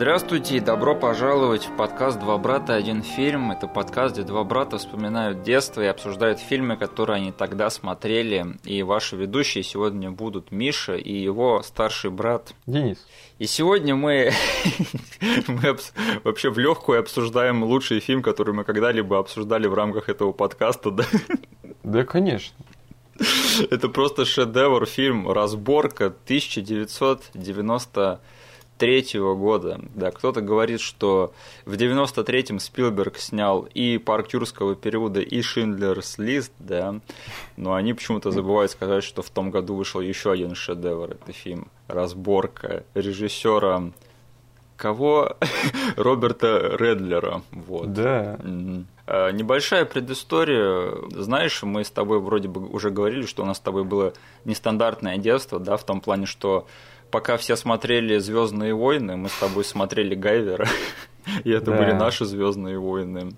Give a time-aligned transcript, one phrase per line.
[0.00, 2.74] Здравствуйте и добро пожаловать в подкаст «Два брата.
[2.74, 3.52] Один фильм».
[3.52, 8.56] Это подкаст, где два брата вспоминают детство и обсуждают фильмы, которые они тогда смотрели.
[8.64, 13.06] И ваши ведущие сегодня будут Миша и его старший брат Денис.
[13.38, 14.32] И сегодня мы,
[15.46, 15.76] мы
[16.24, 21.04] вообще в легкую обсуждаем лучший фильм, который мы когда-либо обсуждали в рамках этого подкаста, да?
[21.82, 22.56] Да, конечно.
[23.70, 28.20] Это просто шедевр фильм «Разборка» 1990
[28.80, 29.80] 93 года.
[29.94, 31.32] Да, кто-то говорит, что
[31.64, 37.00] в 93-м Спилберг снял и «Парк юрского периода», и «Schindler's List», да,
[37.56, 41.12] но они почему-то забывают сказать, что в том году вышел еще один шедевр.
[41.12, 43.92] Это фильм «Разборка» режиссера
[44.76, 45.36] кого?
[45.96, 47.42] Роберта Редлера.
[47.52, 47.92] Вот.
[47.92, 48.38] Да.
[49.06, 50.94] А, небольшая предыстория.
[51.10, 54.14] Знаешь, мы с тобой вроде бы уже говорили, что у нас с тобой было
[54.46, 56.66] нестандартное детство, да, в том плане, что
[57.10, 60.66] пока все смотрели Звездные войны, мы с тобой смотрели Гайвера,
[61.44, 61.76] и это да.
[61.76, 63.32] были наши Звездные войны.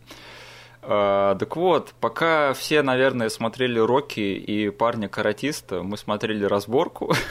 [0.83, 7.13] А, так вот, пока все, наверное, смотрели Рокки и парня каратиста, мы смотрели разборку.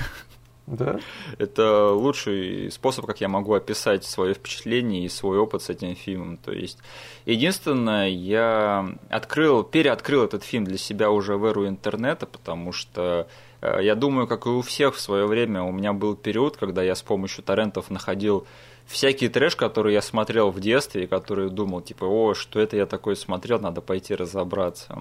[0.68, 1.00] Да.
[1.38, 6.38] Это лучший способ, как я могу описать свое впечатление и свой опыт с этим фильмом.
[6.38, 6.78] То есть,
[7.26, 13.28] единственное, я открыл, переоткрыл этот фильм для себя уже в эру интернета, потому что
[13.62, 16.96] я думаю, как и у всех в свое время, у меня был период, когда я
[16.96, 18.48] с помощью торрентов находил
[18.86, 22.86] всякий трэш, который я смотрел в детстве, и который думал, типа, о, что это я
[22.86, 24.98] такое смотрел, надо пойти разобраться.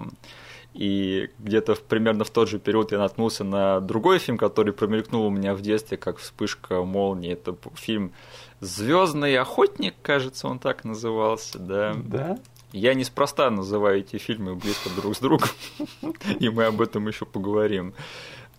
[0.73, 5.29] И где-то примерно в тот же период я наткнулся на другой фильм, который промелькнул у
[5.29, 7.33] меня в детстве, как вспышка молнии.
[7.33, 8.13] Это фильм
[8.61, 11.95] Звездный охотник, кажется, он так назывался, да.
[11.95, 12.37] Да.
[12.73, 15.49] Я неспроста называю эти фильмы близко друг с другом,
[16.39, 17.95] и мы об этом еще поговорим.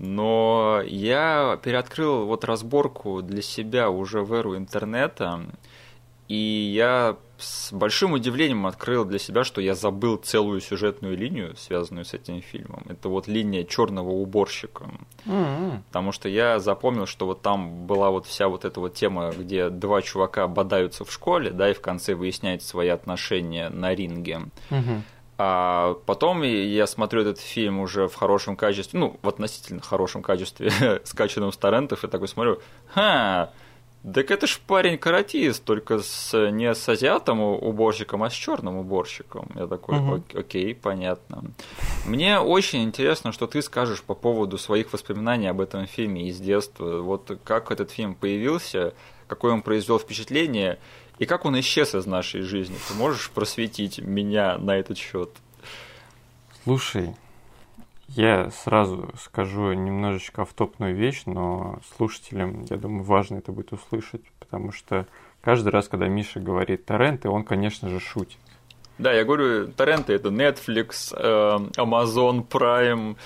[0.03, 5.47] Но я переоткрыл вот разборку для себя уже в эру интернета,
[6.27, 6.35] и
[6.75, 12.15] я с большим удивлением открыл для себя, что я забыл целую сюжетную линию, связанную с
[12.15, 12.83] этим фильмом.
[12.89, 14.91] Это вот линия черного уборщика.
[15.25, 15.83] Mm-hmm.
[15.87, 19.71] Потому что я запомнил, что вот там была вот вся вот эта вот тема, где
[19.71, 24.41] два чувака бодаются в школе, да, и в конце выясняют свои отношения на ринге.
[24.71, 25.01] Mm-hmm.
[25.45, 30.71] А потом я смотрю этот фильм уже в хорошем качестве, ну, в относительно хорошем качестве,
[31.05, 32.61] скачанном с торрентов, и такой смотрю,
[32.95, 33.51] ха,
[34.05, 39.49] так это ж парень-каратист, только с, не с азиатом уборщиком, а с черным уборщиком.
[39.57, 40.23] Я такой, угу.
[40.33, 41.43] окей, понятно.
[42.07, 47.01] Мне очень интересно, что ты скажешь по поводу своих воспоминаний об этом фильме из детства.
[47.01, 48.95] Вот как этот фильм появился,
[49.27, 50.79] какое он произвел впечатление,
[51.23, 52.75] и как он исчез из нашей жизни?
[52.89, 55.31] Ты можешь просветить меня на этот счет?
[56.65, 57.15] Слушай,
[58.09, 64.73] я сразу скажу немножечко автопную вещь, но слушателям, я думаю, важно это будет услышать, потому
[64.73, 65.07] что
[65.43, 68.41] каждый раз, когда Миша говорит торренты, он, конечно же, шутит.
[69.03, 73.17] Да, я говорю, торренты это Netflix, э, Amazon Prime,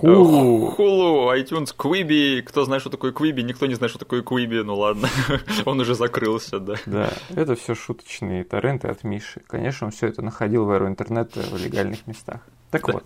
[0.00, 0.72] Hulu.
[0.72, 2.40] Э, Hulu, iTunes, Quibi.
[2.40, 3.42] Кто знает, что такое Quibi?
[3.42, 4.62] Никто не знает, что такое Quibi.
[4.62, 5.08] Ну ладно,
[5.66, 6.76] он уже закрылся, да.
[6.86, 9.42] Да, это все шуточные торренты от Миши.
[9.46, 12.40] Конечно, он все это находил в эру интернета в легальных местах.
[12.70, 12.92] Так да.
[12.94, 13.04] вот,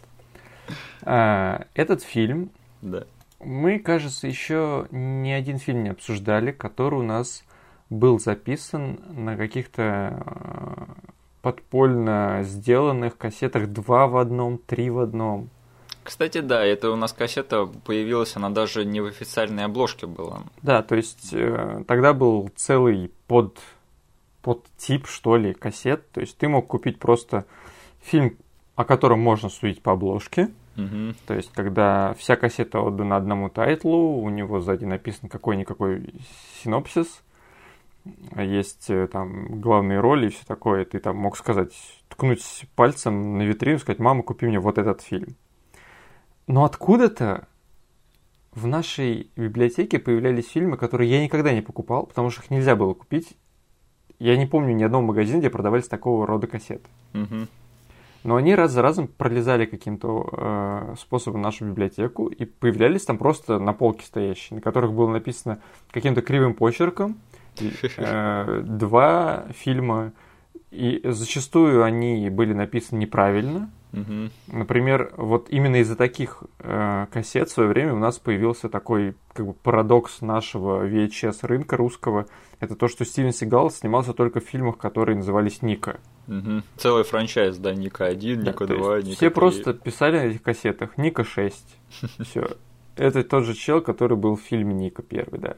[1.03, 3.07] а, этот фильм да.
[3.41, 7.43] мы, кажется, еще ни один фильм не обсуждали, который у нас
[7.91, 10.87] был записан на каких-то
[11.43, 15.49] подпольно сделанных кассетах два в одном, три в одном.
[16.03, 20.43] Кстати, да, это у нас кассета появилась, она даже не в официальной обложке была.
[20.63, 23.59] Да, то есть э, тогда был целый под,
[24.43, 26.11] под тип, что ли, кассет.
[26.11, 27.45] То есть ты мог купить просто
[28.01, 28.37] фильм,
[28.77, 30.51] о котором можно судить по обложке.
[30.77, 31.15] Угу.
[31.27, 36.15] То есть, когда вся кассета отдана одному тайтлу, у него сзади написан какой-никакой
[36.63, 37.23] синопсис,
[38.37, 41.73] есть э, там главные роли и все такое, ты там мог сказать,
[42.09, 45.37] ткнуть пальцем на витрину, сказать, мама, купи мне вот этот фильм.
[46.47, 47.47] Но откуда-то
[48.53, 52.95] в нашей библиотеке появлялись фильмы, которые я никогда не покупал, потому что их нельзя было
[52.95, 53.37] купить.
[54.19, 56.89] Я не помню ни одного магазина, где продавались такого рода кассеты.
[57.15, 57.47] Угу.
[58.23, 63.59] Но они раз за разом пролезали каким-то э, способом нашу библиотеку и появлялись там просто
[63.59, 67.19] на полке стоящие, на которых было написано каким-то кривым почерком
[67.57, 70.13] два фильма,
[70.71, 73.71] и зачастую они были написаны неправильно.
[74.47, 79.47] Например, вот именно из-за таких э, кассет в свое время у нас появился такой как
[79.47, 82.27] бы парадокс нашего VHS рынка русского.
[82.61, 85.99] Это то, что Стивен Сигал снимался только в фильмах, которые назывались Ника.
[86.29, 86.63] Угу.
[86.77, 89.15] Целый franchise, да, Нико 1, да, Нико 2, Нико 3.
[89.15, 91.65] Все просто писали на этих кассетах Нико 6.
[92.25, 92.49] Все.
[92.97, 95.57] Это тот же чел, который был в фильме Нико первый, да.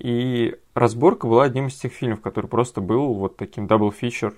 [0.00, 4.34] И разборка была одним из тех фильмов, который просто был вот таким double feature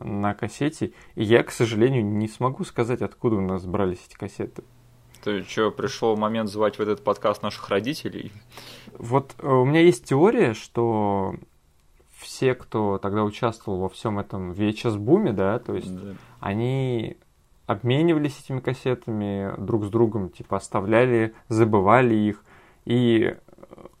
[0.00, 0.92] на кассете.
[1.14, 4.64] И я, к сожалению, не смогу сказать, откуда у нас брались эти кассеты.
[5.22, 8.32] Ты что, пришел момент звать в этот подкаст наших родителей?
[8.98, 11.36] Вот э, у меня есть теория, что
[12.18, 16.14] все, кто тогда участвовал во всем этом VHS-буме, да, то есть да.
[16.40, 17.16] они
[17.66, 22.44] обменивались этими кассетами друг с другом, типа оставляли, забывали их.
[22.84, 23.36] И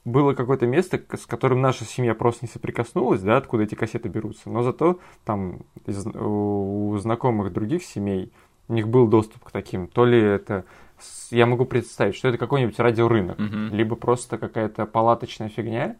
[0.04, 4.50] было какое-то место, с которым наша семья просто не соприкоснулась, да, откуда эти кассеты берутся.
[4.50, 8.32] Но зато там из, у знакомых других семей
[8.68, 9.88] у них был доступ к таким.
[9.88, 10.64] То ли это
[11.30, 13.70] я могу представить, что это какой-нибудь радиорынок, uh-huh.
[13.70, 15.96] либо просто какая-то палаточная фигня,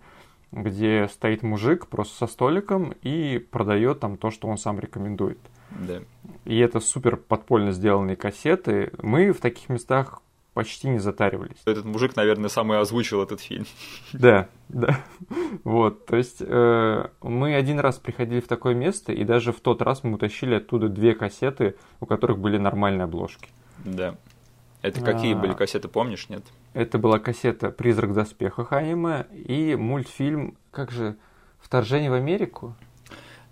[0.52, 5.38] где стоит мужик просто со столиком и продает там то, что он сам рекомендует.
[5.70, 6.00] Да.
[6.44, 8.92] И это супер подпольно сделанные кассеты.
[9.02, 10.22] Мы в таких местах
[10.54, 11.58] почти не затаривались.
[11.66, 13.66] Этот мужик, наверное, самый озвучил этот фильм.
[14.12, 15.00] Да, да.
[15.64, 19.82] Вот, то есть э, мы один раз приходили в такое место, и даже в тот
[19.82, 23.48] раз мы утащили оттуда две кассеты, у которых были нормальные обложки.
[23.84, 24.16] Да.
[24.82, 26.44] Это какие а, были кассеты, помнишь, нет?
[26.74, 31.16] Это была кассета «Призрак в доспехах» аниме и мультфильм, как же,
[31.58, 32.76] «Вторжение в Америку»?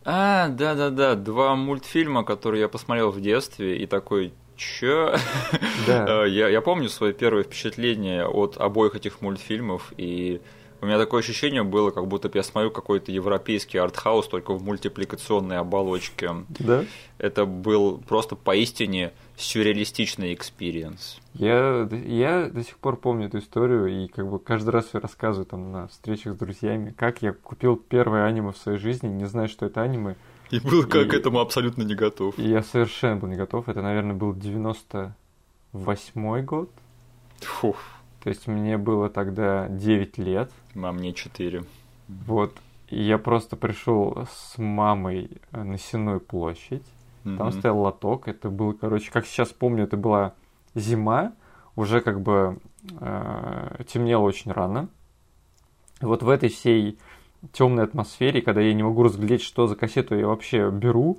[0.04, 5.14] А, да-да-да, два мультфильма, которые я посмотрел в детстве, и такой, чё?
[5.86, 6.24] Да.
[6.24, 10.40] я, я помню свое первое впечатление от обоих этих мультфильмов, и
[10.82, 15.58] у меня такое ощущение было, как будто я смотрю какой-то европейский артхаус, только в мультипликационной
[15.58, 16.30] оболочке.
[16.58, 16.84] Да?
[17.18, 21.20] Это был просто поистине сюрреалистичный experience.
[21.34, 25.46] Я, я до сих пор помню эту историю, и как бы каждый раз я рассказываю
[25.46, 29.48] там на встречах с друзьями, как я купил первое аниме в своей жизни, не знаю,
[29.48, 30.16] что это аниме.
[30.52, 32.38] И был как к этому абсолютно не готов.
[32.38, 33.70] И я совершенно был не готов.
[33.70, 36.70] Это, наверное, был 98 год.
[37.40, 37.78] Фух.
[38.22, 40.52] То есть мне было тогда 9 лет.
[40.76, 41.64] А мне 4.
[42.26, 42.54] Вот.
[42.88, 46.84] И я просто пришел с мамой на Сенную площадь.
[47.24, 47.36] Mm-hmm.
[47.38, 48.28] Там стоял лоток.
[48.28, 50.34] Это было, короче, как сейчас помню, это была
[50.74, 51.32] зима.
[51.76, 52.58] Уже как бы
[53.00, 54.90] э, темнело очень рано.
[56.02, 56.98] И вот в этой всей
[57.52, 61.18] темной атмосфере, когда я не могу разглядеть, что за кассету я вообще беру,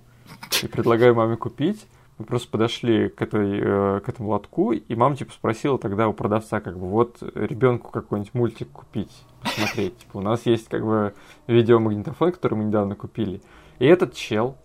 [0.63, 1.85] и предлагаю маме купить,
[2.17, 6.13] мы просто подошли к, этой, э, к этому лотку, и мама типа спросила тогда у
[6.13, 9.11] продавца, как бы, вот ребенку какой-нибудь мультик купить,
[9.41, 9.97] посмотреть.
[9.97, 11.13] Типа, у нас есть как бы
[11.47, 13.41] видеомагнитофон, который мы недавно купили.
[13.79, 14.55] И этот чел,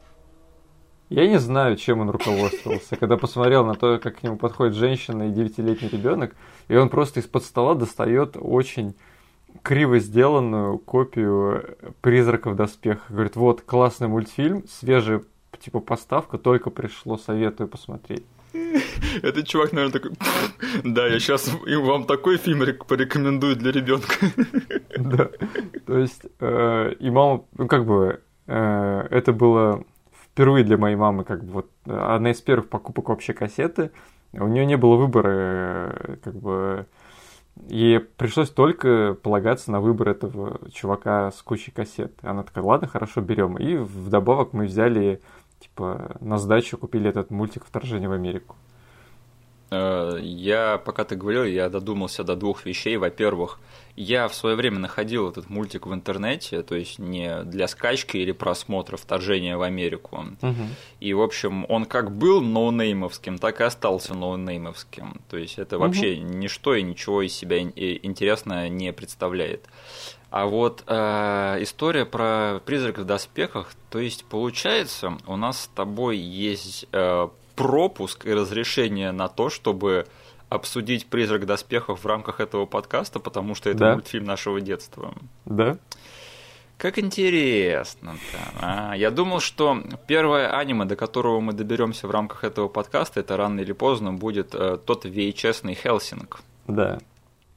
[1.08, 5.28] я не знаю, чем он руководствовался, когда посмотрел на то, как к нему подходит женщина
[5.28, 6.37] и девятилетний ребенок,
[6.69, 8.94] и он просто из-под стола достает очень
[9.62, 13.10] криво сделанную копию «Призрака в доспехах».
[13.10, 15.20] Говорит, вот, классный мультфильм, свежий
[15.60, 18.25] типа поставка, только пришло, советую посмотреть.
[19.22, 20.12] Этот чувак, наверное, такой,
[20.84, 24.14] да, я сейчас вам такой фильм порекомендую для ребенка.
[24.99, 25.31] Да,
[25.87, 29.84] то есть, э, и мама, ну, как бы, э, это было
[30.25, 33.93] впервые для моей мамы, как бы, вот, одна из первых покупок вообще кассеты.
[34.32, 36.87] У нее не было выбора, э, как бы,
[37.69, 42.12] Ей пришлось только полагаться на выбор этого чувака с кучей кассет.
[42.22, 43.56] Она такая, ладно, хорошо, берем.
[43.56, 45.20] И вдобавок мы взяли
[45.60, 48.56] Типа на сдачу купили этот мультик «Вторжение в Америку».
[49.70, 52.97] Э, я, пока ты говорил, я додумался до двух вещей.
[52.97, 53.59] Во-первых,
[53.97, 58.33] я в свое время находил этот мультик в интернете, то есть не для скачки или
[58.33, 60.25] просмотра «Вторжение в Америку».
[60.40, 60.54] Угу.
[61.00, 65.21] И, в общем, он как был ноунеймовским, так и остался ноунеймовским.
[65.28, 66.33] То есть это вообще угу.
[66.35, 69.66] ничто и ничего из себя интересное не представляет.
[70.31, 76.19] А вот э, история про призрак в доспехах, то есть получается, у нас с тобой
[76.19, 77.28] есть э,
[77.59, 80.07] пропуск и разрешение на то, чтобы
[80.49, 83.93] обсудить призрак доспехов в рамках этого подкаста, потому что это да.
[83.95, 85.12] мультфильм нашего детства.
[85.45, 85.77] Да.
[86.79, 88.38] Как интересно-то.
[88.61, 93.37] А, я думал, что первое аниме, до которого мы доберемся в рамках этого подкаста, это
[93.37, 96.41] рано или поздно будет э, тот VHS-ный Хелсинг.
[96.69, 96.99] Да.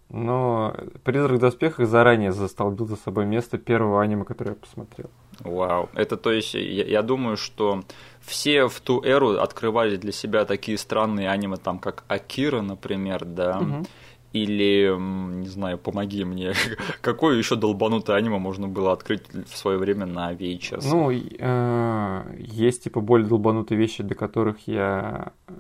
[0.10, 5.12] Но «Призрак в доспехах» заранее застолбил за собой место первого аниме, которое я посмотрел.
[5.44, 5.90] Вау.
[5.94, 7.82] Это то есть, я, я думаю, что
[8.22, 13.60] все в ту эру открывали для себя такие странные аниме, там, как Акира, например, да,
[13.60, 13.86] угу.
[14.34, 16.54] Или, не знаю, помоги мне,
[17.02, 20.88] какое еще долбанутое аниме можно было открыть в свое время на VHS?
[20.90, 25.54] Ну, э, есть типа более долбанутые вещи, до которых я э,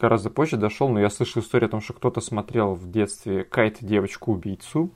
[0.00, 3.76] гораздо позже дошел, но я слышал историю о том, что кто-то смотрел в детстве Кайт
[3.82, 4.90] девочку-убийцу.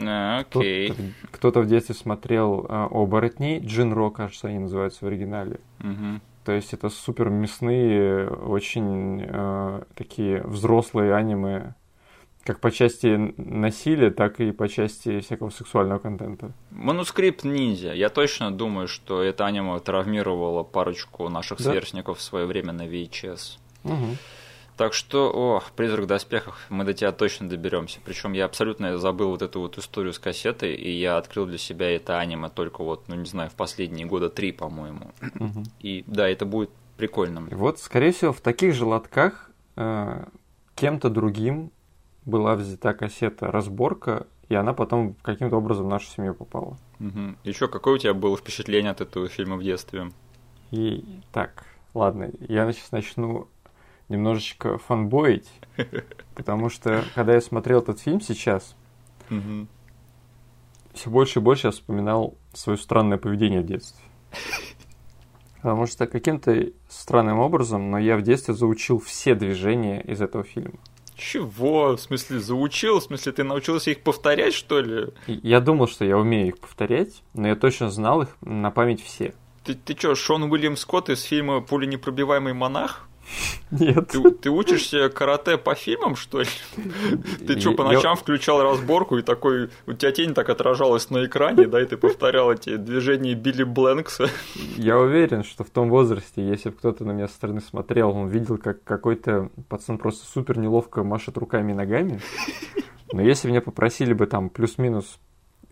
[0.00, 0.94] А, окей.
[1.30, 5.60] Кто-то, в детстве смотрел э, оборотней, Джинро, кажется, они называются в оригинале.
[5.80, 6.20] Угу.
[6.44, 11.74] То есть это супер мясные, очень э, такие взрослые аниме
[12.44, 16.52] Как по части насилия, так и по части всякого сексуального контента.
[16.70, 17.92] Манускрипт ниндзя.
[17.92, 21.70] Я точно думаю, что это аниме травмировало парочку наших да?
[21.70, 23.58] сверстников в свое время на VHS.
[23.84, 24.16] Угу.
[24.78, 27.98] Так что, о, призрак в доспехах, мы до тебя точно доберемся.
[28.04, 31.90] Причем я абсолютно забыл вот эту вот историю с кассетой, и я открыл для себя
[31.90, 35.10] это аниме только вот, ну не знаю, в последние года три, по-моему.
[35.34, 35.64] Угу.
[35.80, 37.48] И да, это будет прикольным.
[37.50, 40.24] Вот, скорее всего, в таких же лотках э,
[40.76, 41.72] кем-то другим
[42.24, 46.78] была взята кассета разборка, и она потом каким-то образом в нашу семью попала.
[47.00, 47.34] Угу.
[47.42, 50.12] Еще какое у тебя было впечатление от этого фильма в детстве?
[50.70, 53.48] И так, ладно, я сейчас начну
[54.08, 55.48] немножечко фанбоить,
[56.34, 58.74] потому что, когда я смотрел этот фильм сейчас,
[60.94, 64.02] все больше и больше я вспоминал свое странное поведение в детстве.
[65.56, 70.78] Потому что каким-то странным образом, но я в детстве заучил все движения из этого фильма.
[71.16, 71.96] Чего?
[71.96, 73.00] В смысле, заучил?
[73.00, 75.08] В смысле, ты научился их повторять, что ли?
[75.26, 79.34] Я думал, что я умею их повторять, но я точно знал их на память все.
[79.64, 83.08] Ты, ты что, Шон Уильям Скотт из фильма «Пуленепробиваемый монах»?
[83.70, 84.08] Нет.
[84.08, 86.48] Ты, ты учишься карате по фильмам, что ли?
[87.46, 91.66] Ты что, по ночам включал разборку, и такой, у тебя тень так отражалась на экране,
[91.66, 94.28] да, и ты повторял эти движения Билли Бленкса?
[94.76, 98.28] Я уверен, что в том возрасте, если бы кто-то на меня со стороны смотрел, он
[98.28, 102.20] видел, как какой-то пацан просто супер неловко машет руками и ногами.
[103.12, 105.18] Но если меня попросили бы там плюс-минус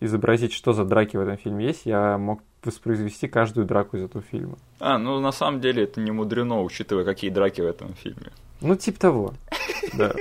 [0.01, 4.25] изобразить, что за драки в этом фильме есть, я мог воспроизвести каждую драку из этого
[4.31, 4.59] фильма.
[4.81, 8.33] А, ну на самом деле это не мудрено, учитывая, какие драки в этом фильме.
[8.61, 9.35] Ну, типа того,
[9.95, 10.15] да.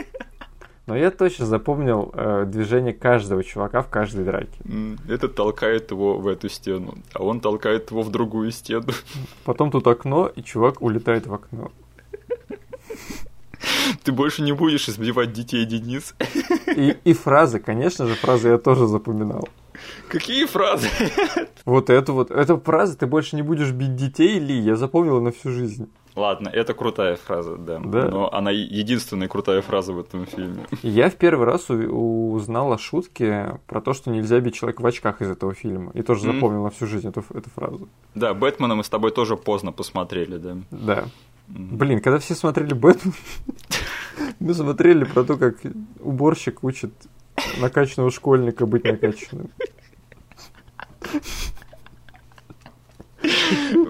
[0.86, 4.60] Но я точно запомнил э, движение каждого чувака в каждой драке.
[5.10, 8.88] Это толкает его в эту стену, а он толкает его в другую стену.
[9.46, 11.72] Потом тут окно, и чувак улетает в окно.
[14.04, 16.14] Ты больше не будешь избивать детей, Денис.
[16.68, 19.48] И, и фразы, конечно же, фразы я тоже запоминал.
[20.08, 20.90] Какие фразы?
[21.66, 22.32] Вот эту вот.
[22.32, 25.90] Эта фраза «ты больше не будешь бить детей, Ли» я запомнила на всю жизнь.
[26.16, 27.80] Ладно, это крутая фраза, да.
[27.80, 28.08] да.
[28.08, 30.66] Но она единственная крутая фраза в этом фильме.
[30.82, 35.22] Я в первый раз узнал о шутке про то, что нельзя бить человека в очках
[35.22, 35.92] из этого фильма.
[35.94, 36.34] И тоже mm-hmm.
[36.34, 37.90] запомнил на всю жизнь эту, эту фразу.
[38.14, 40.58] Да, Бэтмена мы с тобой тоже поздно посмотрели, да.
[40.72, 41.06] Да.
[41.50, 41.76] Mm-hmm.
[41.76, 43.14] Блин, когда все смотрели Бэтмен,
[44.40, 45.58] мы смотрели про то, как
[46.00, 46.94] уборщик учит
[47.58, 49.50] накачанного школьника быть накачанным.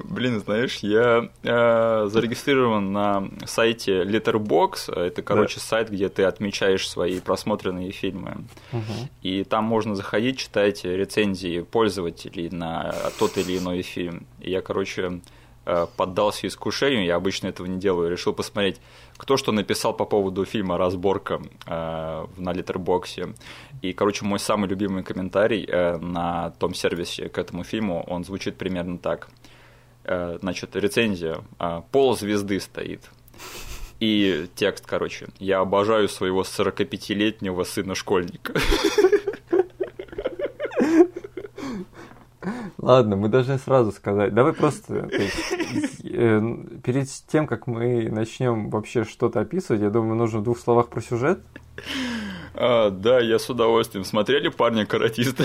[0.04, 4.94] Блин, знаешь, я э, зарегистрирован на сайте Letterbox.
[4.94, 5.62] Это, короче, да.
[5.62, 8.46] сайт, где ты отмечаешь свои просмотренные фильмы.
[8.72, 9.10] Угу.
[9.24, 14.26] И там можно заходить, читать рецензии пользователей на тот или иной фильм.
[14.40, 15.20] И я, короче,
[15.68, 18.80] Э, поддался искушению, я обычно этого не делаю, решил посмотреть,
[19.18, 23.34] кто что написал по поводу фильма «Разборка» э, на Литербоксе.
[23.82, 28.58] И, короче, мой самый любимый комментарий э, на том сервисе к этому фильму, он звучит
[28.58, 29.30] примерно так.
[30.08, 31.40] Значит, рецензия
[31.92, 33.10] «Пол звезды стоит».
[34.00, 38.54] И текст, короче, «Я обожаю своего 45-летнего сына-школьника».
[42.78, 44.34] Ладно, мы должны сразу сказать.
[44.34, 46.42] Давай просто есть, э,
[46.84, 51.02] перед тем, как мы начнем вообще что-то описывать, я думаю, нужно в двух словах про
[51.02, 51.40] сюжет.
[52.54, 54.06] А, да, я с удовольствием.
[54.06, 55.44] Смотрели парня-каратиста?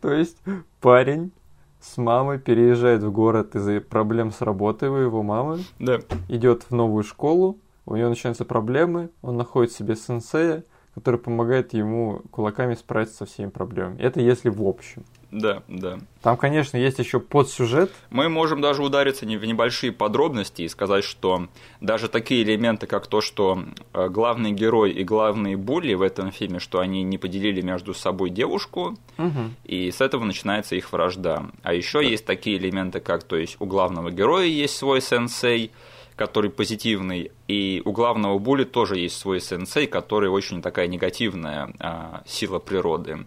[0.00, 0.36] То есть
[0.80, 1.32] парень
[1.80, 5.60] с мамой переезжает в город из-за проблем с работой у его мамы.
[5.78, 6.00] Да.
[6.28, 12.22] Идет в новую школу, у него начинаются проблемы, он находит себе сенсея, который помогает ему
[12.30, 14.00] кулаками справиться со всеми проблемами.
[14.00, 15.04] Это если в общем.
[15.34, 15.98] Да, да.
[16.22, 17.90] Там, конечно, есть еще подсюжет.
[18.10, 21.48] Мы можем даже удариться в небольшие подробности и сказать, что
[21.80, 26.60] даже такие элементы, как то, что э, главный герой и главные булли в этом фильме,
[26.60, 29.50] что они не поделили между собой девушку, угу.
[29.64, 31.46] и с этого начинается их вражда.
[31.64, 32.08] А еще да.
[32.08, 35.72] есть такие элементы, как, то есть у главного героя есть свой сенсей,
[36.16, 42.22] который позитивный, и у главного Були тоже есть свой сенсей, который очень такая негативная а,
[42.26, 43.26] сила природы.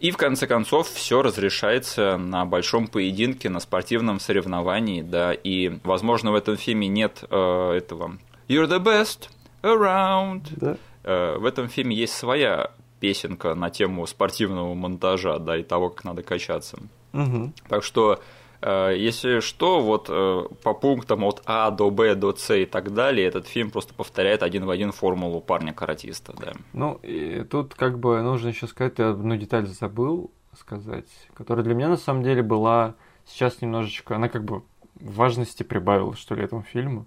[0.00, 6.32] И в конце концов все разрешается на большом поединке, на спортивном соревновании, да, и, возможно,
[6.32, 8.16] в этом фильме нет э, этого
[8.48, 9.28] «You're the best
[9.62, 10.44] around».
[10.56, 10.76] Да.
[11.04, 16.04] Э, в этом фильме есть своя песенка на тему спортивного монтажа, да, и того, как
[16.04, 16.78] надо качаться.
[17.12, 17.52] Угу.
[17.68, 18.20] Так что
[18.62, 23.26] если что, вот э, по пунктам от А до Б до С и так далее,
[23.26, 26.52] этот фильм просто повторяет один в один формулу парня-каратиста, да.
[26.72, 31.74] Ну, и тут как бы нужно еще сказать, я одну деталь забыл сказать, которая для
[31.74, 32.94] меня на самом деле была
[33.26, 34.62] сейчас немножечко, она как бы
[34.94, 37.06] важности прибавила, что ли, этому фильму,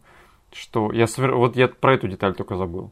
[0.51, 2.91] что я, вот я про эту деталь только забыл,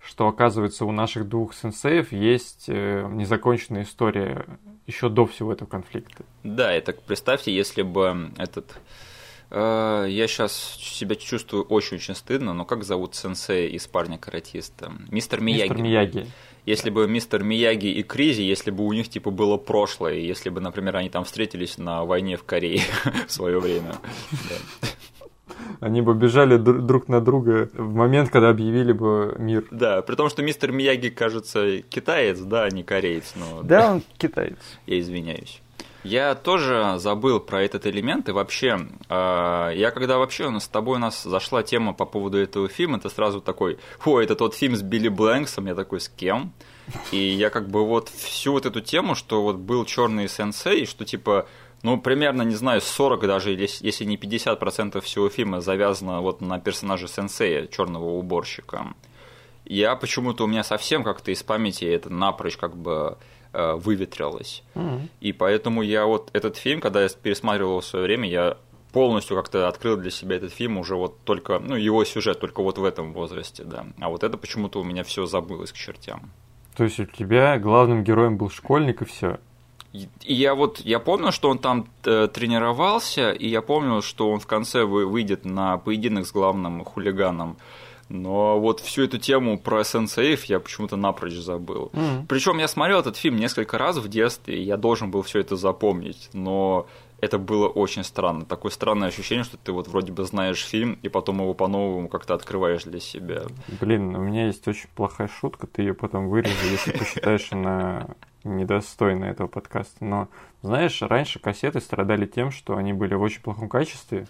[0.00, 4.46] что, оказывается, у наших двух сенсеев есть э, незаконченная история
[4.86, 6.24] еще до всего этого конфликта.
[6.42, 8.78] Да, это представьте, если бы этот...
[9.50, 14.92] Э, я сейчас себя чувствую очень-очень стыдно, но как зовут сенсей из парня-каратиста?
[15.10, 15.70] Мистер Мияги.
[15.70, 16.26] Мистер Мияги.
[16.66, 20.60] Если бы мистер Мияги и Кризи, если бы у них типа было прошлое, если бы,
[20.60, 22.82] например, они там встретились на войне в Корее
[23.28, 23.96] в свое время.
[25.80, 29.64] Они бы бежали друг на друга в момент, когда объявили бы мир.
[29.70, 33.34] Да, при том, что мистер Мияги, кажется, китаец, да, а не кореец.
[33.36, 34.58] Но, да, он китаец.
[34.86, 35.60] Я извиняюсь.
[36.06, 41.00] Я тоже забыл про этот элемент, и вообще, э, я когда вообще с тобой у
[41.00, 44.82] нас зашла тема по поводу этого фильма, ты сразу такой, фу, это тот фильм с
[44.82, 46.52] Билли Блэнксом, я такой, с кем?
[47.10, 51.04] И я как бы вот всю вот эту тему, что вот был черный сенсей, что
[51.04, 51.48] типа
[51.86, 57.06] ну, примерно, не знаю, 40 даже, если не 50% всего фильма завязано вот на персонаже
[57.06, 58.88] сенсея, черного уборщика.
[59.64, 63.18] Я почему-то у меня совсем как-то из памяти это напрочь как бы
[63.52, 64.64] э, выветрилось.
[64.74, 65.00] Mm-hmm.
[65.20, 68.56] И поэтому я вот этот фильм, когда я пересматривал его в свое время, я
[68.92, 72.78] полностью как-то открыл для себя этот фильм уже вот только, ну, его сюжет только вот
[72.78, 73.86] в этом возрасте, да.
[74.00, 76.32] А вот это почему-то у меня все забылось к чертям.
[76.76, 79.38] То есть у тебя главным героем был школьник и все?
[79.92, 84.40] И я вот, я помню, что он там э, тренировался, и я помню, что он
[84.40, 87.56] в конце вы, выйдет на поединок с главным хулиганом.
[88.08, 91.90] Но вот всю эту тему про сенсеев я почему-то напрочь забыл.
[91.92, 92.26] Mm-hmm.
[92.28, 95.56] Причем я смотрел этот фильм несколько раз в детстве, и я должен был все это
[95.56, 96.30] запомнить.
[96.32, 96.86] Но
[97.20, 98.44] это было очень странно.
[98.44, 102.34] Такое странное ощущение, что ты вот вроде бы знаешь фильм, и потом его по-новому как-то
[102.34, 103.44] открываешь для себя.
[103.80, 108.08] Блин, у меня есть очень плохая шутка, ты ее потом вырежешь, если посчитаешь на
[108.46, 110.04] недостойно этого подкаста.
[110.04, 110.28] Но,
[110.62, 114.26] знаешь, раньше кассеты страдали тем, что они были в очень плохом качестве.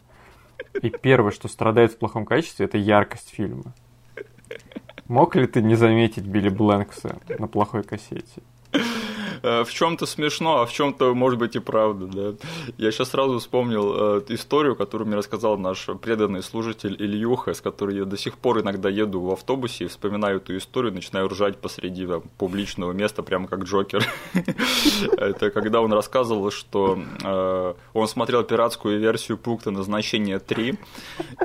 [0.80, 3.74] И первое, что страдает в плохом качестве, это яркость фильма.
[5.06, 8.42] Мог ли ты не заметить Билли Блэнкса на плохой кассете?
[9.42, 12.46] Э, в чем-то смешно, а в чем-то, может быть, и правда, да.
[12.78, 17.96] Я сейчас сразу вспомнил э, историю, которую мне рассказал наш преданный служитель Ильюха, с которой
[17.96, 22.06] я до сих пор иногда еду в автобусе и вспоминаю эту историю, начинаю ржать посреди
[22.06, 24.04] там, публичного места, прямо как Джокер.
[25.16, 30.78] Это когда он рассказывал, что э, он смотрел пиратскую версию пункта назначения 3,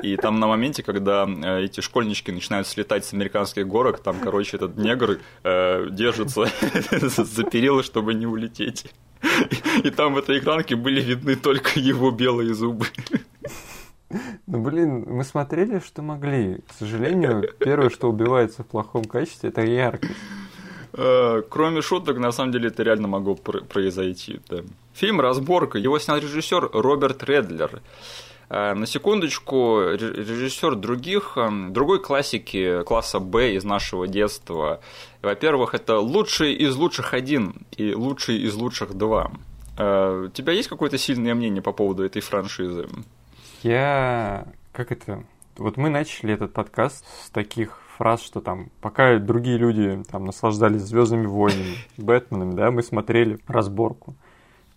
[0.02, 1.28] и там на моменте, когда
[1.60, 6.42] эти школьнички начинают слетать с американских горок, там, короче, этот негр держится
[7.28, 8.86] за перила чтобы не улететь.
[9.84, 12.86] И там в этой экранке были видны только его белые зубы.
[14.46, 16.58] Ну, блин, мы смотрели, что могли.
[16.68, 20.12] К сожалению, первое, что убивается в плохом качестве, это яркость.
[20.92, 24.40] А, кроме шуток, на самом деле это реально могло произойти.
[24.48, 24.58] Да.
[24.94, 27.80] Фильм «Разборка», его снял режиссер Роберт Редлер.
[28.48, 31.36] А, на секундочку, режиссер других,
[31.70, 34.80] другой классики класса Б из нашего детства.
[35.22, 39.30] Во-первых, это лучший из лучших один и лучший из лучших два.
[39.78, 42.88] А, у тебя есть какое-то сильное мнение по поводу этой франшизы?
[43.62, 44.46] Я...
[44.72, 45.24] Как это?
[45.56, 50.80] Вот мы начали этот подкаст с таких фраз, что там, пока другие люди там наслаждались
[50.82, 54.14] Звездными войнами, Бэтменами, да, мы смотрели разборку.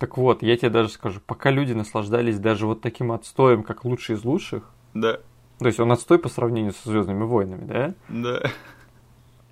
[0.06, 4.18] Так вот, я тебе даже скажу, пока люди наслаждались даже вот таким отстоем, как лучший
[4.18, 4.70] из лучших.
[4.94, 5.18] Да.
[5.58, 7.94] То есть он отстой по сравнению со Звездными войнами, да?
[8.08, 8.52] Да.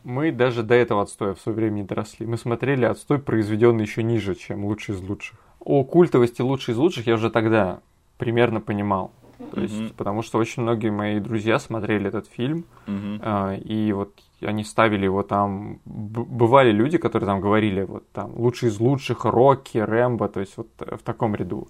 [0.04, 2.28] Мы даже до этого отстоя в свое время не доросли.
[2.28, 5.40] Мы смотрели отстой, произведенный еще ниже, чем лучший из лучших.
[5.60, 7.80] О культовости лучший из лучших я уже тогда
[8.20, 9.12] примерно понимал.
[9.52, 9.94] То есть, mm-hmm.
[9.96, 13.20] потому что очень многие мои друзья смотрели этот фильм, mm-hmm.
[13.22, 15.80] э, и вот они ставили его там.
[15.86, 20.68] Бывали люди, которые там говорили, вот там, лучший из лучших, Рокки, Рэмбо, то есть вот
[20.80, 21.68] в таком ряду.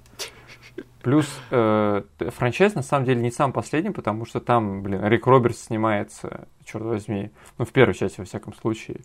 [1.02, 5.66] Плюс э, франчайз на самом деле не сам последний, потому что там, блин, Рик Робертс
[5.66, 9.02] снимается, черт возьми, ну, в первой части, во всяком случае.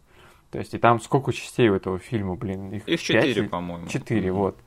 [0.50, 2.70] То есть, и там сколько частей у этого фильма, блин?
[2.70, 3.86] Их, их четыре, по-моему.
[3.88, 4.32] Четыре, mm-hmm.
[4.32, 4.58] вот.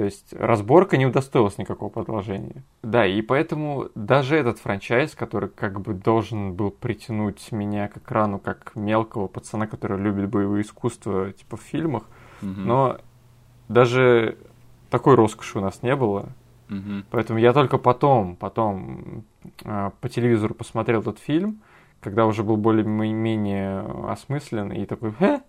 [0.00, 2.64] То есть разборка не удостоилась никакого продолжения.
[2.82, 8.38] Да, и поэтому даже этот франчайз, который как бы должен был притянуть меня к экрану
[8.38, 12.04] как мелкого пацана, который любит боевые искусства, типа в фильмах,
[12.40, 12.48] угу.
[12.48, 12.96] но
[13.68, 14.38] даже
[14.88, 16.30] такой роскоши у нас не было.
[16.70, 17.04] Угу.
[17.10, 19.24] Поэтому я только потом, потом
[19.64, 21.60] э, по телевизору посмотрел этот фильм,
[22.00, 25.40] когда уже был более-менее осмыслен, и такой, э,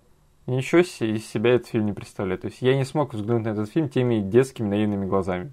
[0.48, 2.42] ничего себе из себя этот фильм не представляет.
[2.42, 5.52] То есть я не смог взглянуть на этот фильм теми детскими наивными глазами.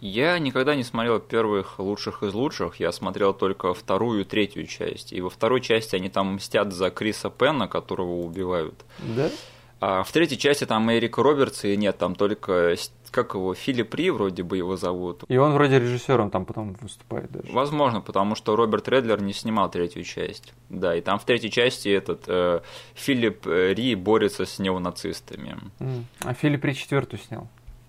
[0.00, 5.12] Я никогда не смотрел первых лучших из лучших, я смотрел только вторую и третью часть.
[5.12, 8.84] И во второй части они там мстят за Криса Пенна, которого убивают.
[9.16, 9.28] Да?
[9.80, 12.76] А в третьей части там Эрика Робертса и нет, там только
[13.10, 15.24] как его, Филипп Ри вроде бы его зовут.
[15.28, 17.52] И он вроде режиссером там потом выступает даже.
[17.52, 20.52] Возможно, потому что Роберт Редлер не снимал третью часть.
[20.68, 22.60] Да, и там в третьей части этот э,
[22.94, 25.58] Филипп Ри борется с неонацистами.
[25.78, 26.04] Mm.
[26.24, 27.48] А Филипп Ри четвертую снял.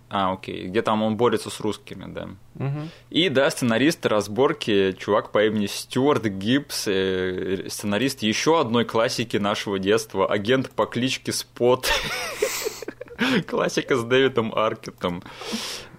[0.10, 0.66] А, окей.
[0.66, 2.30] Где там он борется с русскими, да.
[2.56, 2.90] Угу.
[3.12, 9.78] И, да, сценарист разборки, чувак по имени Стюарт Гибс, э, сценарист еще одной классики нашего
[9.78, 11.88] детства, агент по кличке Спот.
[13.48, 15.24] Классика с Дэвидом Аркетом.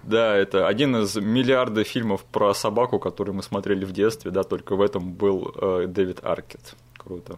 [0.03, 4.75] Да, это один из миллиарда фильмов про собаку, которые мы смотрели в детстве, да, только
[4.75, 6.75] в этом был э, Дэвид Аркет.
[6.97, 7.35] Круто.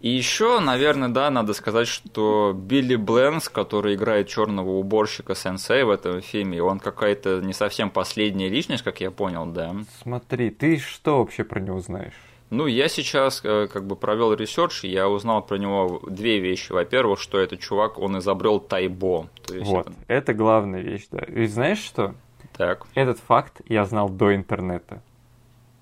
[0.00, 5.90] И еще, наверное, да, надо сказать, что Билли Бленкс, который играет черного уборщика сенсей в
[5.90, 9.74] этом фильме, он какая-то не совсем последняя личность, как я понял, да.
[10.02, 12.14] Смотри, ты что вообще про него знаешь?
[12.50, 16.70] Ну, я сейчас э, как бы провел research, я узнал про него две вещи.
[16.70, 19.28] Во-первых, что этот чувак, он изобрел тайбо.
[19.44, 19.96] То есть вот, это...
[20.06, 21.24] это главная вещь, да.
[21.24, 22.14] И знаешь что?
[22.56, 22.86] Так.
[22.94, 25.02] Этот факт я знал до интернета.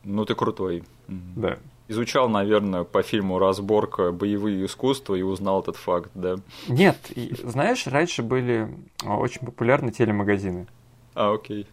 [0.05, 0.85] Ну, ты крутой.
[1.09, 1.59] Да.
[1.87, 4.11] Изучал, наверное, по фильму «Разборка.
[4.11, 6.37] Боевые искусства» и узнал этот факт, да?
[6.67, 6.97] Нет,
[7.43, 8.75] знаешь, раньше были
[9.05, 10.67] а, очень популярны телемагазины.
[11.15, 11.67] А, окей.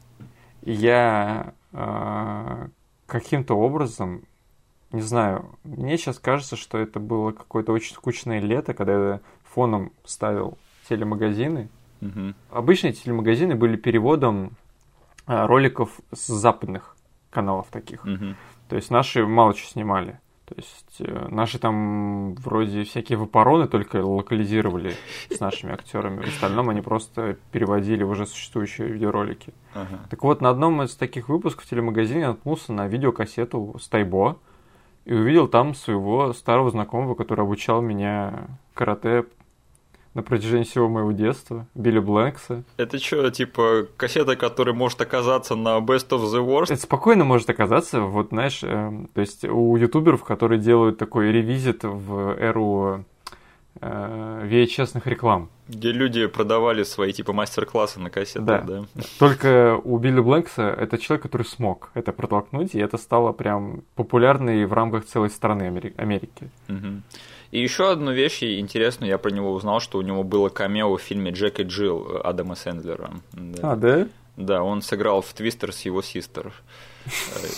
[0.64, 2.68] Я э,
[3.08, 4.24] каким-то образом
[4.92, 9.92] не знаю, мне сейчас кажется, что это было какое-то очень скучное лето, когда я фоном
[10.04, 10.58] ставил
[10.90, 11.70] телемагазины.
[12.02, 12.34] Угу.
[12.52, 14.54] Обычные телемагазины были переводом
[15.26, 16.96] а, роликов с западных
[17.30, 18.04] каналов таких.
[18.06, 18.36] Угу.
[18.70, 20.20] То есть наши мало что снимали.
[20.46, 24.96] То есть э, наши там вроде всякие вапороны только локализировали
[25.30, 26.26] с нашими актерами.
[26.26, 29.54] В остальном они просто переводили уже существующие видеоролики.
[29.74, 30.00] Ага.
[30.10, 34.40] Так вот, на одном из таких выпусков телемагазина я наткнулся на видеокассету с Тайбо
[35.06, 39.26] и увидел там своего старого знакомого, который обучал меня карате
[40.14, 42.64] на протяжении всего моего детства, Билли Блэнкса.
[42.78, 46.74] Это что, типа кассета, которая может оказаться на Best of the Worst?
[46.74, 51.84] Это спокойно может оказаться, вот знаешь, э, то есть у ютуберов, которые делают такой ревизит
[51.84, 53.06] в эру
[53.82, 55.50] э, VHS-ных реклам.
[55.68, 58.86] Где люди продавали свои типа мастер-классы на кассетах, да.
[58.96, 59.04] да.
[59.20, 64.66] Только у Билли Блэнкса это человек, который смог это протолкнуть, и это стало прям популярной
[64.66, 66.50] в рамках целой страны Америки.
[66.70, 67.02] Угу.
[67.52, 71.02] И еще одну вещь интересную я про него узнал, что у него было камео в
[71.02, 73.12] фильме Джек и Джилл Адама Сэндлера.
[73.34, 73.72] Да.
[73.74, 74.08] А, да?
[74.46, 76.54] Да, он сыграл в Твистер с его систер.
[77.06, 77.10] Э,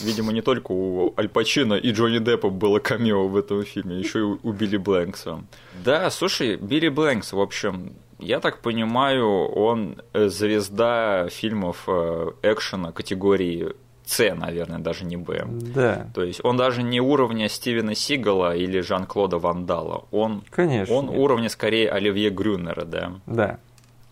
[0.04, 4.19] видимо, не только у Аль Пачино и Джонни Деппа было камео в этом фильме, еще
[4.19, 5.43] и у Билли Блэнкса.
[5.84, 12.91] Да, слушай, Билли Блэнкс, в общем, я так понимаю, он э, звезда фильмов э, экшена
[12.91, 13.74] категории
[14.06, 15.46] с, наверное, даже не Б.
[15.48, 16.08] Да.
[16.13, 20.06] То есть он даже не уровня Стивена Сигала или Жан-Клода Вандала.
[20.12, 23.13] Он, Конечно, он уровня скорее Оливье Грюнера, да.
[23.26, 23.60] Да.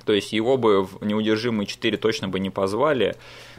[0.05, 3.15] То есть его бы в «Неудержимые 4» точно бы не позвали,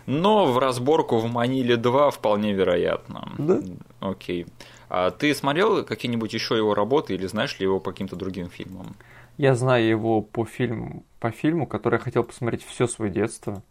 [0.07, 3.33] но в разборку в «Маниле 2» вполне вероятно.
[3.39, 3.61] Да.
[4.01, 4.47] Окей.
[4.89, 8.95] А ты смотрел какие-нибудь еще его работы или знаешь ли его по каким-то другим фильмам?
[9.39, 13.63] Я знаю его по фильму, по фильму, который я хотел посмотреть все свое детство.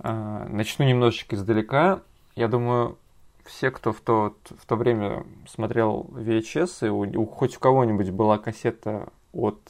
[0.00, 2.02] А, начну немножечко издалека.
[2.34, 2.98] Я думаю,
[3.44, 8.10] все, кто в то, в то время смотрел VHS, и у, у, хоть у кого-нибудь
[8.10, 9.60] была кассета от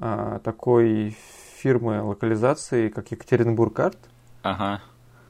[0.00, 1.16] такой
[1.56, 3.98] фирмы локализации, как Екатеринбург Арт.
[4.42, 4.80] Ага.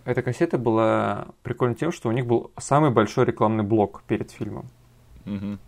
[0.05, 4.67] Эта кассета была прикольна тем, что у них был самый большой рекламный блок перед фильмом.
[5.27, 5.59] Угу.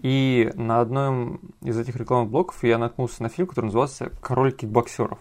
[0.00, 5.18] И на одном из этих рекламных блоков я наткнулся на фильм, который назывался «Король кикбоксеров».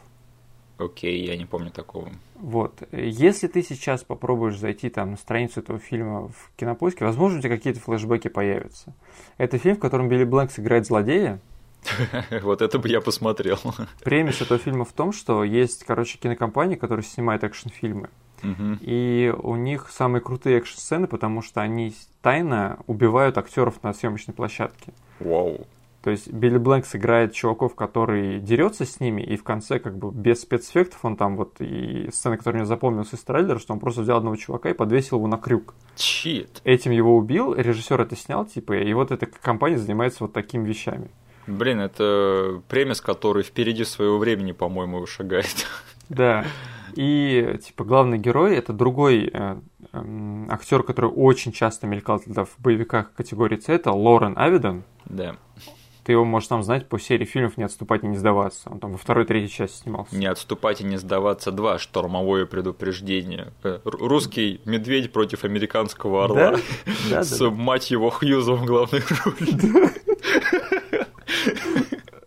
[0.78, 2.10] Окей, я не помню такого.
[2.36, 2.82] Вот.
[2.92, 7.56] Если ты сейчас попробуешь зайти там на страницу этого фильма в кинопоиске, возможно, у тебя
[7.56, 8.94] какие-то флешбеки появятся.
[9.38, 11.39] Это фильм, в котором Билли Блэнкс играет злодея.
[12.41, 13.60] Вот это бы я посмотрел.
[14.04, 18.10] Премис этого фильма в том, что есть, короче, кинокомпания, которая снимает экшн-фильмы.
[18.82, 24.93] И у них самые крутые экшн-сцены, потому что они тайно убивают актеров на съемочной площадке.
[25.19, 25.65] Вау.
[26.04, 30.12] То есть Билли Блэнкс играет чуваков, который дерется с ними, и в конце, как бы
[30.12, 34.02] без спецэффектов, он там вот, и сцена, которая мне запомнилась из трейлера, что он просто
[34.02, 35.74] взял одного чувака и подвесил его на крюк.
[35.96, 36.60] Чит.
[36.65, 41.10] Этим его убил, режиссер это снял, типа, и вот эта компания занимается вот такими вещами.
[41.47, 45.67] Блин, это премис, который впереди своего времени, по-моему, шагает.
[46.10, 46.45] Да.
[46.95, 49.56] И, типа, главный герой это другой э,
[49.93, 54.84] э, актер, который очень часто мелькал тогда в боевиках категории С, это Лорен Авидон.
[55.06, 55.38] Да.
[56.03, 58.69] Ты его можешь там знать по серии фильмов «Не отступать и не сдаваться».
[58.69, 60.15] Он там во второй, третьей части снимался.
[60.15, 61.79] «Не отступать и не сдаваться 2.
[61.79, 63.53] Штормовое предупреждение».
[63.63, 66.36] Э, русский медведь против американского орла.
[66.36, 66.60] Да?
[67.10, 70.03] Да, С, мать его, Хьюзом в главной роли.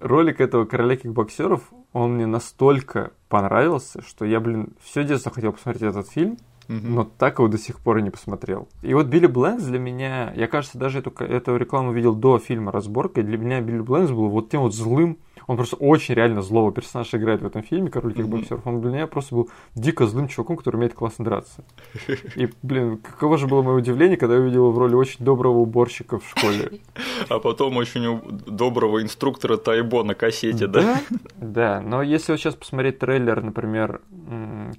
[0.07, 5.83] Ролик этого короля кикбоксеров, он мне настолько понравился, что я, блин, все детство хотел посмотреть
[5.83, 6.38] этот фильм,
[6.69, 8.69] но так его до сих пор и не посмотрел.
[8.83, 12.73] И вот Билли Блэнкс для меня, я, кажется, даже эту, эту рекламу видел до фильма
[12.73, 16.42] «Разборка», и для меня Билли Блэнкс был вот тем вот злым, он просто очень реально
[16.42, 18.66] злого персонажа играет в этом фильме, король кикбоксеров.
[18.66, 21.64] Он для меня просто был дико злым чуваком, который умеет классно драться.
[22.37, 25.59] И, блин, каково же было мое удивление, когда я увидел его в роли очень доброго
[25.59, 26.80] уборщика в школе.
[27.28, 31.00] А потом очень доброго инструктора тайбо на кассете, да?
[31.37, 31.80] Да.
[31.80, 34.00] Но если вот сейчас посмотреть трейлер, например,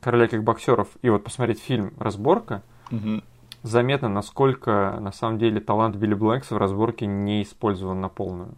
[0.02, 2.64] «Короля кикбоксеров» и вот посмотреть фильм «Разборка»,
[3.64, 8.56] заметно, насколько на самом деле талант Билли Блэнкса в разборке не использован на полную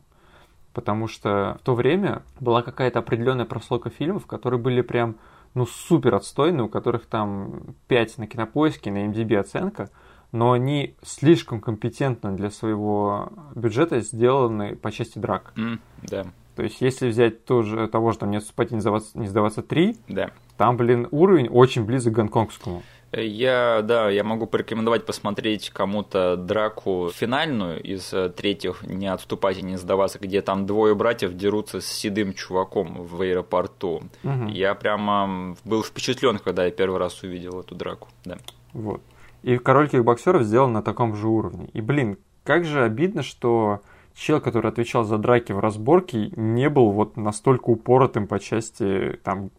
[0.79, 5.17] потому что в то время была какая-то определенная прослойка фильмов, которые были прям
[5.53, 9.89] ну супер отстойные, у которых там 5 на кинопоиске, на MDB оценка,
[10.31, 15.51] но они слишком компетентно для своего бюджета сделаны по части драк.
[15.57, 16.25] Mm, да.
[16.55, 19.97] То есть, если взять тоже того же, там, не спать не сдаваться, не сдаваться 3,
[20.07, 20.31] да.
[20.57, 22.83] там, блин, уровень очень близок к гонконгскому.
[23.11, 29.63] Я, да, я могу порекомендовать посмотреть кому-то драку финальную из э, третьих «Не отступать и
[29.63, 34.03] не сдаваться», где там двое братьев дерутся с седым чуваком в аэропорту.
[34.23, 34.49] Угу.
[34.49, 38.09] Я прямо был впечатлен, когда я первый раз увидел эту драку.
[38.25, 38.37] Да.
[38.73, 39.01] Вот.
[39.41, 41.69] И «Король кикбоксеров» сделан на таком же уровне.
[41.73, 43.81] И, блин, как же обидно, что
[44.13, 49.49] чел, который отвечал за драки в разборке, не был вот настолько упоротым по части там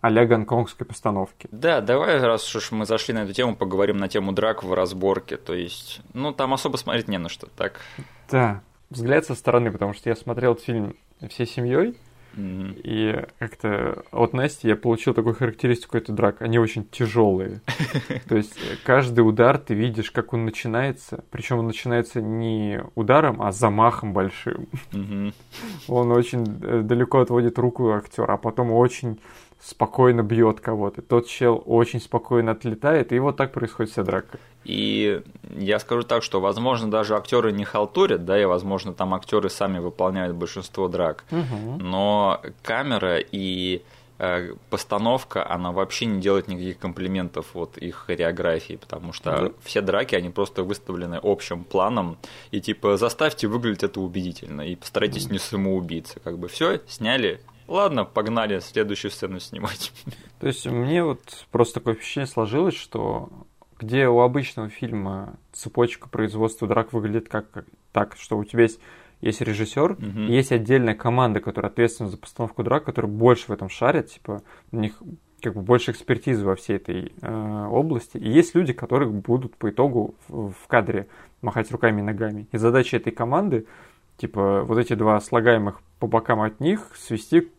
[0.00, 1.48] а-ля гонконгской постановки.
[1.50, 5.36] Да, давай, раз уж мы зашли на эту тему, поговорим на тему драк в разборке.
[5.36, 7.80] То есть, ну, там особо смотреть не на что, так?
[8.30, 10.96] Да, взгляд со стороны, потому что я смотрел этот фильм
[11.28, 11.96] всей семьей,
[12.36, 12.80] Mm-hmm.
[12.84, 16.42] И как-то от Насти я получил такую характеристику этой драк.
[16.42, 17.62] Они очень тяжелые.
[18.28, 21.24] То есть каждый удар ты видишь, как он начинается.
[21.30, 24.68] Причем он начинается не ударом, а замахом большим.
[25.88, 29.18] Он очень э, далеко отводит руку актера, а потом очень
[29.60, 31.02] спокойно бьет кого-то.
[31.02, 34.38] Тот чел очень спокойно отлетает, и вот так происходит вся драка.
[34.64, 35.22] И
[35.56, 39.78] я скажу так, что, возможно, даже актеры не халтурят, да, и, возможно, там актеры сами
[39.78, 41.24] выполняют большинство драк.
[41.30, 41.82] Угу.
[41.82, 43.82] Но камера и
[44.18, 49.52] э, постановка, она вообще не делает никаких комплиментов вот их хореографии, потому что да.
[49.62, 52.18] все драки, они просто выставлены общим планом,
[52.50, 58.04] и типа заставьте выглядеть это убедительно, и постарайтесь не самоубиться, как бы все сняли, Ладно,
[58.04, 59.92] погнали следующую сцену снимать.
[60.40, 63.30] То есть мне вот просто такое впечатление сложилось, что
[63.78, 68.80] где у обычного фильма цепочка производства драк выглядит как, как так, что у тебя есть
[69.22, 70.20] есть режиссер, угу.
[70.28, 74.76] есть отдельная команда, которая ответственна за постановку драк, которая больше в этом шарит, типа у
[74.76, 75.02] них
[75.40, 78.16] как бы больше экспертизы во всей этой э, области.
[78.18, 81.08] И есть люди, которые будут по итогу в, в кадре
[81.40, 82.48] махать руками и ногами.
[82.52, 83.66] И задача этой команды,
[84.16, 87.50] типа вот эти два слагаемых по бокам от них свести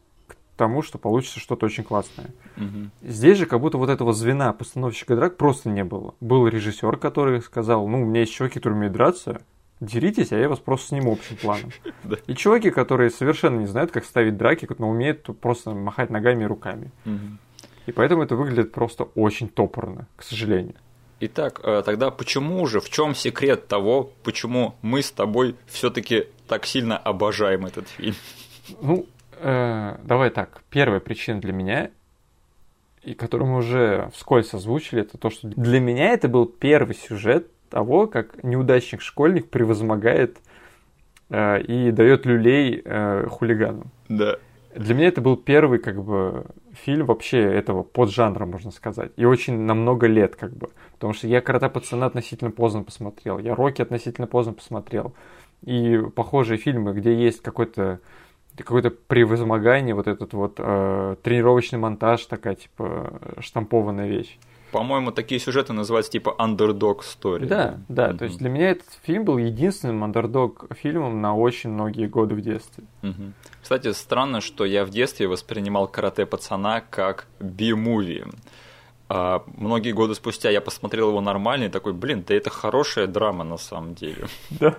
[0.58, 2.28] тому, что получится что-то очень классное.
[2.58, 2.90] Угу.
[3.04, 6.16] Здесь же как будто вот этого звена постановщика драк просто не было.
[6.20, 9.42] Был режиссер, который сказал, ну, у меня есть чуваки, которые умеют драться,
[9.80, 11.72] деритесь, а я вас просто сниму общим планом.
[12.28, 16.48] И чуваки, которые совершенно не знают, как ставить драки, но умеют просто махать ногами и
[16.48, 16.92] руками.
[17.86, 20.76] И поэтому это выглядит просто очень топорно, к сожалению.
[21.20, 26.66] Итак, э, тогда почему же, в чем секрет того, почему мы с тобой все-таки так
[26.66, 28.16] сильно обожаем этот фильм?
[28.82, 29.08] Ну,
[29.40, 31.90] э, давай так, первая причина для меня,
[33.04, 37.48] и которую мы уже вскользь озвучили, это то, что для меня это был первый сюжет
[37.70, 40.38] того, как неудачник-школьник превозмогает
[41.30, 43.86] э, и дает люлей э, хулигану.
[44.10, 44.38] Да.
[44.76, 46.46] Для меня это был первый, как бы,
[46.84, 49.12] фильм вообще этого поджанра, можно сказать.
[49.18, 50.70] И очень на много лет, как бы.
[50.94, 53.40] Потому что я «Крота пацана» относительно поздно посмотрел.
[53.40, 55.14] Я «Рокки» относительно поздно посмотрел.
[55.64, 58.00] И похожие фильмы, где есть какой-то
[58.58, 64.40] какое-то превозмогание, вот этот вот э, тренировочный монтаж, такая типа штампованная вещь.
[64.72, 67.46] По-моему, такие сюжеты называются типа underdog story.
[67.46, 68.10] Да, да.
[68.10, 68.18] Mm-hmm.
[68.18, 72.42] То есть для меня этот фильм был единственным underdog фильмом на очень многие годы в
[72.42, 72.84] детстве.
[73.02, 73.32] Mm-hmm.
[73.62, 78.26] Кстати, странно, что я в детстве воспринимал карате пацана как би-муви.
[79.10, 83.46] А многие годы спустя я посмотрел его нормально и такой, блин, да это хорошая драма
[83.46, 84.28] на самом деле.
[84.50, 84.76] Да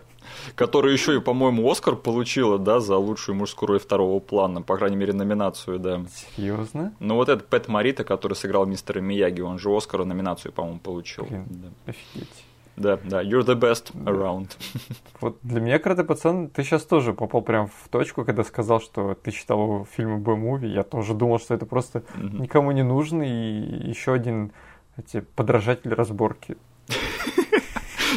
[0.54, 4.96] которая еще и, по-моему, Оскар получила, да, за лучшую мужскую роль второго плана, по крайней
[4.96, 6.02] мере, номинацию, да.
[6.36, 6.92] Серьезно?
[7.00, 11.24] Ну вот этот Пэт Марита, который сыграл мистера Мияги, он же Оскара номинацию, по-моему, получил.
[11.24, 11.68] Блин, да.
[11.86, 12.44] Офигеть.
[12.78, 14.50] Да, да, you're the best around.
[15.20, 19.14] Вот для меня, Карате пацан, ты сейчас тоже попал прям в точку, когда сказал, что
[19.14, 20.68] ты читал фильмы Б-муви.
[20.68, 22.40] Я тоже думал, что это просто mm-hmm.
[22.40, 24.52] никому не нужно и еще один
[24.96, 26.56] эти подражатель разборки.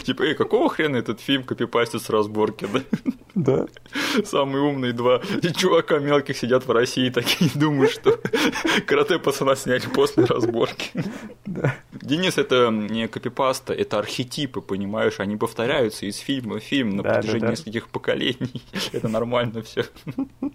[0.04, 2.82] Типа, эй, какого хрена этот фильм копипастит с разборки, да?
[3.34, 3.66] Да.
[4.26, 5.22] Самые умные два
[5.56, 8.20] чувака мелких сидят в России такие думают, что
[8.86, 10.92] карате пацана сняли после разборки.
[11.46, 11.76] Да.
[11.94, 15.20] Денис, это не копипаста, это архетипы, понимаешь?
[15.20, 17.52] Они повторяются из фильма в фильм на Да, протяжении да, да.
[17.52, 18.64] нескольких поколений.
[18.92, 19.86] Это нормально все.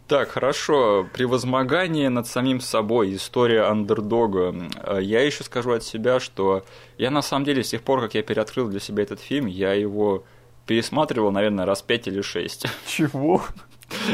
[0.07, 1.07] Так, хорошо.
[1.15, 3.15] Превозмогание над самим собой.
[3.15, 4.55] История андердога.
[4.83, 6.65] Э, Я еще скажу от себя, что
[6.99, 9.73] я на самом деле с тех пор, как я переоткрыл для себя этот фильм, я
[9.73, 10.25] его
[10.67, 12.67] пересматривал, наверное, раз пять или шесть.
[12.87, 13.43] Чего?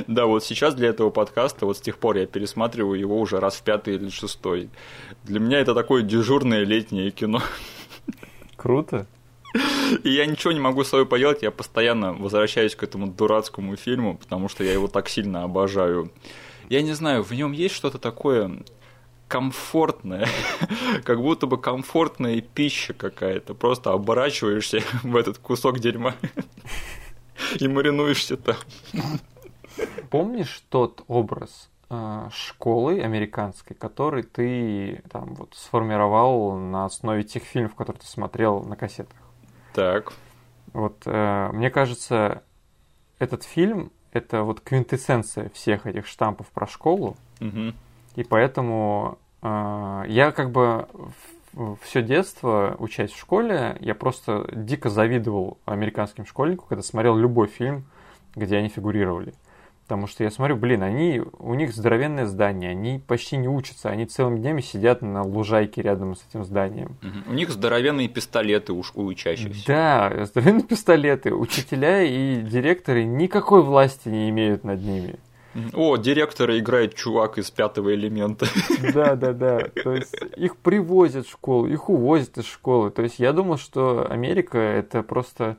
[0.06, 3.56] Да, вот сейчас для этого подкаста, вот с тех пор я пересматриваю его уже раз
[3.56, 4.68] в пятый или шестой.
[5.24, 7.42] Для меня это такое дежурное летнее кино.
[8.56, 9.06] Круто.
[10.04, 14.16] И я ничего не могу с собой поделать, я постоянно возвращаюсь к этому дурацкому фильму,
[14.16, 16.10] потому что я его так сильно обожаю.
[16.68, 18.62] Я не знаю, в нем есть что-то такое
[19.32, 20.28] комфортное,
[21.04, 23.54] как будто бы комфортная пища какая-то.
[23.54, 26.14] Просто оборачиваешься в этот кусок дерьма
[27.58, 28.56] и маринуешься там.
[30.10, 37.74] Помнишь тот образ э, школы американской, который ты там вот сформировал на основе тех фильмов,
[37.74, 39.16] которые ты смотрел на кассетах?
[39.72, 40.12] Так,
[40.74, 42.42] Вот э, мне кажется,
[43.18, 47.74] этот фильм это вот квинтэссенция всех этих штампов про школу, мгм.
[48.14, 50.86] и поэтому я как бы
[51.82, 57.84] все детство, учась в школе, я просто дико завидовал американским школьникам, когда смотрел любой фильм,
[58.34, 59.34] где они фигурировали.
[59.84, 64.06] Потому что я смотрю, блин, они, у них здоровенное здание, они почти не учатся, они
[64.06, 66.96] целыми днями сидят на лужайке рядом с этим зданием.
[67.26, 69.66] У них здоровенные пистолеты уж у учащихся.
[69.66, 75.16] Да, здоровенные пистолеты, учителя и директоры никакой власти не имеют над ними.
[75.74, 78.46] О, директора играет чувак из пятого элемента.
[78.94, 79.60] Да, да, да.
[79.82, 82.90] То есть их привозят в школу, их увозят из школы.
[82.90, 85.56] То есть я думал, что Америка это просто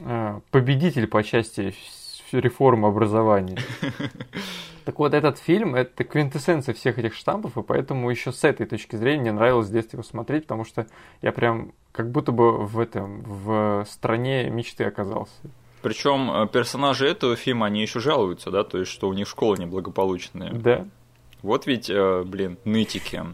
[0.00, 1.74] э, победитель по части
[2.32, 3.58] реформы образования.
[4.84, 8.96] Так вот, этот фильм это квинтэссенция всех этих штампов, и поэтому еще с этой точки
[8.96, 10.86] зрения мне нравилось в детстве его смотреть, потому что
[11.20, 15.34] я прям как будто бы в этом, в стране мечты оказался.
[15.88, 19.56] Причем э, персонажи этого фильма, они еще жалуются, да, то есть, что у них школа
[19.56, 20.52] неблагополучная.
[20.52, 20.84] Да.
[21.40, 23.24] Вот ведь, э, блин, нытики.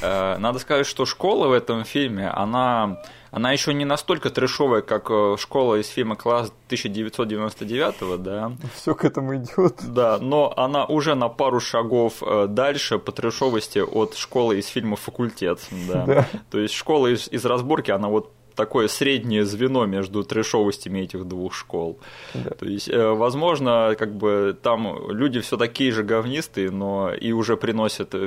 [0.00, 5.10] Э, Надо сказать, что школа в этом фильме, она, она еще не настолько трешовая, как
[5.40, 9.74] школа из фильма «Класс 1999», да, Все к этому идет.
[9.82, 15.58] да, но она уже на пару шагов дальше по трешовости от школы из фильма «Факультет»,
[15.88, 16.04] да.
[16.04, 16.26] Да.
[16.52, 21.54] То есть школа из, из разборки, она вот такое среднее звено между трешовостями этих двух
[21.54, 21.98] школ.
[22.34, 22.50] Да.
[22.50, 27.56] То есть, э, возможно, как бы там люди все такие же говнистые, но и уже
[27.56, 28.18] приносят э,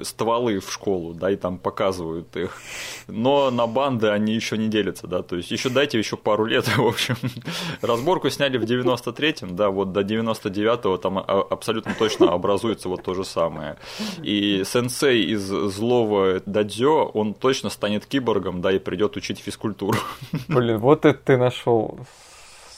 [0.00, 2.56] э, стволы в школу, да, и там показывают их.
[3.06, 6.66] Но на банды они еще не делятся, да, то есть еще дайте еще пару лет,
[6.76, 7.16] в общем.
[7.80, 13.14] Разборку сняли в 93-м, да, вот до 99-го там а- абсолютно точно образуется вот то
[13.14, 13.76] же самое.
[14.22, 19.67] И сенсей из злого дадзё, он точно станет киборгом, да, и придет учить физкультуру.
[20.48, 21.98] Блин, вот это ты нашел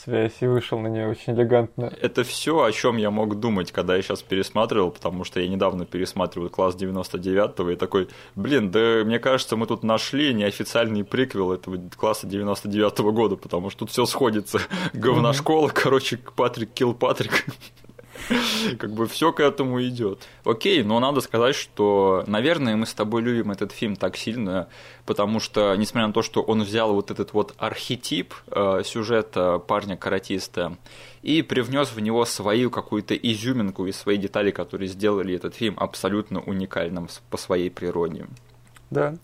[0.03, 1.93] связь и вышел на нее очень элегантно.
[2.01, 5.85] Это все, о чем я мог думать, когда я сейчас пересматривал, потому что я недавно
[5.85, 11.79] пересматривал класс 99-го и такой, блин, да мне кажется, мы тут нашли неофициальный приквел этого
[11.95, 14.59] класса 99-го года, потому что тут все сходится.
[14.93, 17.45] Говношкола, короче, Патрик Килл Патрик.
[18.79, 20.27] Как бы все к этому идет.
[20.43, 24.67] Окей, но надо сказать, что, наверное, мы с тобой любим этот фильм так сильно,
[25.05, 30.77] потому что, несмотря на то, что он взял вот этот вот архетип э, сюжета парня-каратиста
[31.21, 36.41] и привнес в него свою какую-то изюминку и свои детали, которые сделали этот фильм абсолютно
[36.41, 38.27] уникальным по своей природе.
[38.89, 39.15] Да.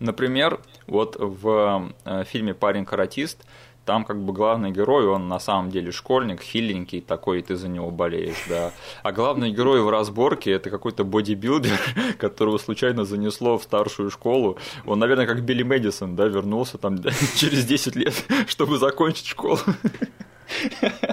[0.00, 3.44] Например, вот в э, фильме «Парень-каратист»
[3.84, 7.68] там как бы главный герой, он на самом деле школьник, хиленький такой, и ты за
[7.68, 8.72] него болеешь, да.
[9.02, 11.78] А главный герой в разборке это какой-то бодибилдер,
[12.18, 14.58] которого случайно занесло в старшую школу.
[14.86, 16.98] Он, наверное, как Билли Мэдисон, да, вернулся там
[17.36, 18.14] через 10 лет,
[18.46, 19.58] чтобы закончить школу.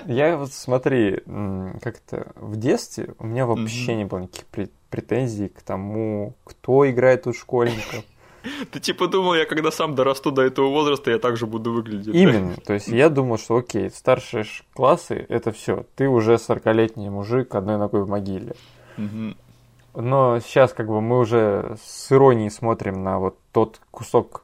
[0.08, 1.19] Я вот смотри,
[1.82, 3.97] как-то в детстве у меня вообще Мгм.
[3.99, 8.03] не было никаких пре- претензий к тому, кто играет у школьников.
[8.71, 12.13] Ты типа думал, я когда сам дорасту до этого возраста, я также буду выглядеть.
[12.13, 12.56] Именно.
[12.65, 15.85] То есть я думал, что окей, старшие классы это все.
[15.95, 18.56] Ты уже 40-летний мужик одной ногой в могиле.
[19.93, 24.43] Но сейчас как бы мы уже с иронией смотрим на вот тот кусок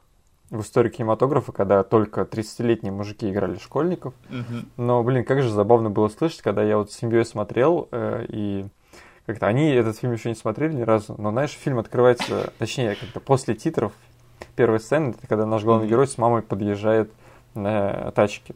[0.50, 4.14] в истории кинематографа, когда только 30-летние мужики играли школьников.
[4.76, 8.66] Но, блин, как же забавно было слышать, когда я вот с семьей смотрел, э, и
[9.26, 13.20] как-то они этот фильм еще не смотрели ни разу, но, знаешь, фильм открывается, точнее, как-то
[13.20, 13.92] после титров,
[14.56, 17.10] первой сцены, это когда наш главный герой с мамой подъезжает
[17.54, 18.54] на тачке.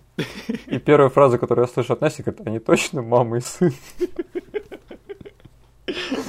[0.67, 3.73] И первая фраза, которую я слышу от Наси, это они точно мама и сын.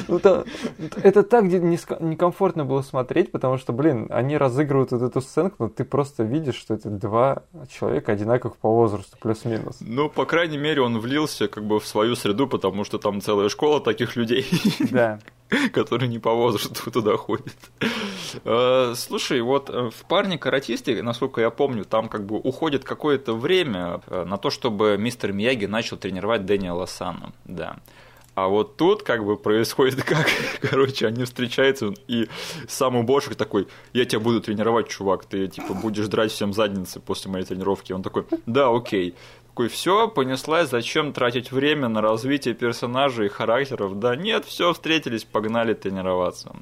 [0.07, 0.45] Ну, это,
[1.03, 5.84] это так некомфортно было смотреть, потому что, блин, они разыгрывают вот эту сценку, но ты
[5.84, 9.78] просто видишь, что это два человека одинаковых по возрасту, плюс-минус.
[9.82, 13.49] Ну, по крайней мере, он влился как бы в свою среду, потому что там целая
[13.49, 14.45] школа таких людей.
[14.91, 15.20] Да.
[15.72, 17.55] которые не по возрасту туда ходят.
[18.43, 23.34] Э, слушай, вот э, в парне каратисте, насколько я помню, там как бы уходит какое-то
[23.34, 27.32] время э, на то, чтобы мистер Мияги начал тренировать Дэниела Сана.
[27.45, 27.78] Да.
[28.39, 30.27] А вот тут как бы происходит как,
[30.61, 32.29] короче, они встречаются, и
[32.67, 37.29] сам уборщик такой, я тебя буду тренировать, чувак, ты типа будешь драть всем задницы после
[37.29, 37.91] моей тренировки.
[37.91, 39.15] Он такой, да, окей.
[39.47, 43.99] Такой, все, понеслась, зачем тратить время на развитие персонажей и характеров?
[43.99, 46.55] Да нет, все, встретились, погнали тренироваться.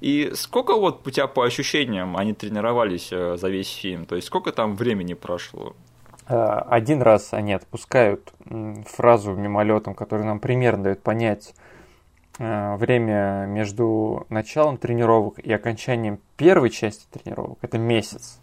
[0.00, 4.04] И сколько вот у тебя по ощущениям они тренировались э, за весь фильм?
[4.04, 5.74] То есть сколько там времени прошло?
[6.32, 8.32] Э, один раз они отпускают
[8.86, 11.54] фразу мимолетом, которая нам примерно дает понять
[12.38, 17.58] э, время между началом тренировок и окончанием первой части тренировок.
[17.60, 18.40] Это месяц.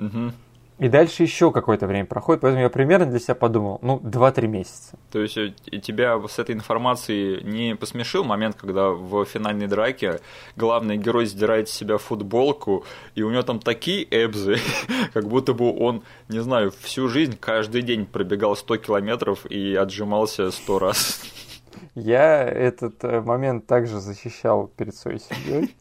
[0.00, 0.32] Угу.
[0.78, 4.96] И дальше еще какое-то время проходит, поэтому я примерно для себя подумал, ну, 2-3 месяца.
[5.10, 5.52] То есть э,
[5.82, 10.20] тебя с этой информацией не посмешил момент, когда в финальной драке
[10.54, 12.84] главный герой сдирает с себя футболку,
[13.16, 14.58] и у него там такие эбзы,
[15.12, 20.52] как будто бы он, не знаю, всю жизнь, каждый день пробегал 100 километров и отжимался
[20.52, 21.22] 100 раз.
[21.96, 25.74] Я этот э, момент также защищал перед своей семьей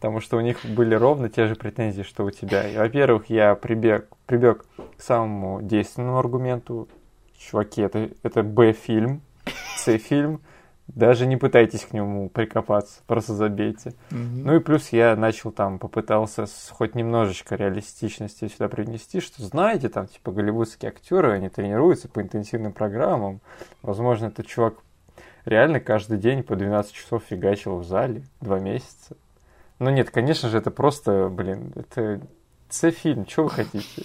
[0.00, 2.66] потому что у них были ровно те же претензии, что у тебя.
[2.66, 4.64] И, во-первых, я прибег, прибег
[4.96, 6.88] к самому действенному аргументу.
[7.36, 9.20] Чуваки, это, это Б-фильм,
[9.76, 10.40] С-фильм,
[10.86, 13.90] даже не пытайтесь к нему прикопаться, просто забейте.
[14.10, 14.42] Mm-hmm.
[14.42, 19.90] Ну и плюс я начал там, попытался с хоть немножечко реалистичности сюда принести, что знаете,
[19.90, 23.40] там типа голливудские актеры, они тренируются по интенсивным программам.
[23.82, 24.76] Возможно, этот чувак
[25.44, 29.16] реально каждый день по 12 часов фигачил в зале два месяца.
[29.80, 32.20] Ну нет, конечно же, это просто, блин, это
[32.68, 34.02] С-фильм, что вы хотите?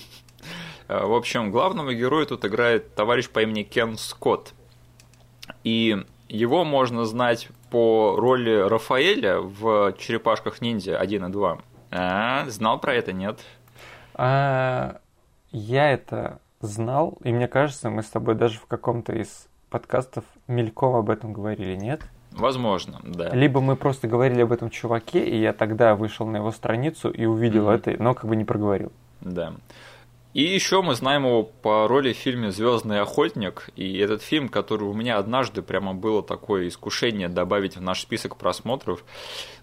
[0.88, 4.53] Э, в общем, главного героя тут играет товарищ по имени Кен Скотт.
[5.65, 11.57] И его можно знать по роли Рафаэля в «Черепашках ниндзя» 1 и 2.
[11.91, 13.41] А, знал про это, нет?
[14.13, 14.99] А,
[15.51, 20.95] я это знал, и мне кажется, мы с тобой даже в каком-то из подкастов мельком
[20.95, 22.01] об этом говорили, нет?
[22.36, 23.29] Возможно, да.
[23.29, 27.25] Либо мы просто говорили об этом чуваке, и я тогда вышел на его страницу и
[27.25, 27.91] увидел mm-hmm.
[27.91, 28.91] это, но как бы не проговорил.
[29.21, 29.53] Да.
[30.33, 33.69] И еще мы знаем его по роли в фильме Звездный охотник.
[33.77, 38.36] И этот фильм, который у меня однажды прямо было такое искушение добавить в наш список
[38.36, 39.05] просмотров,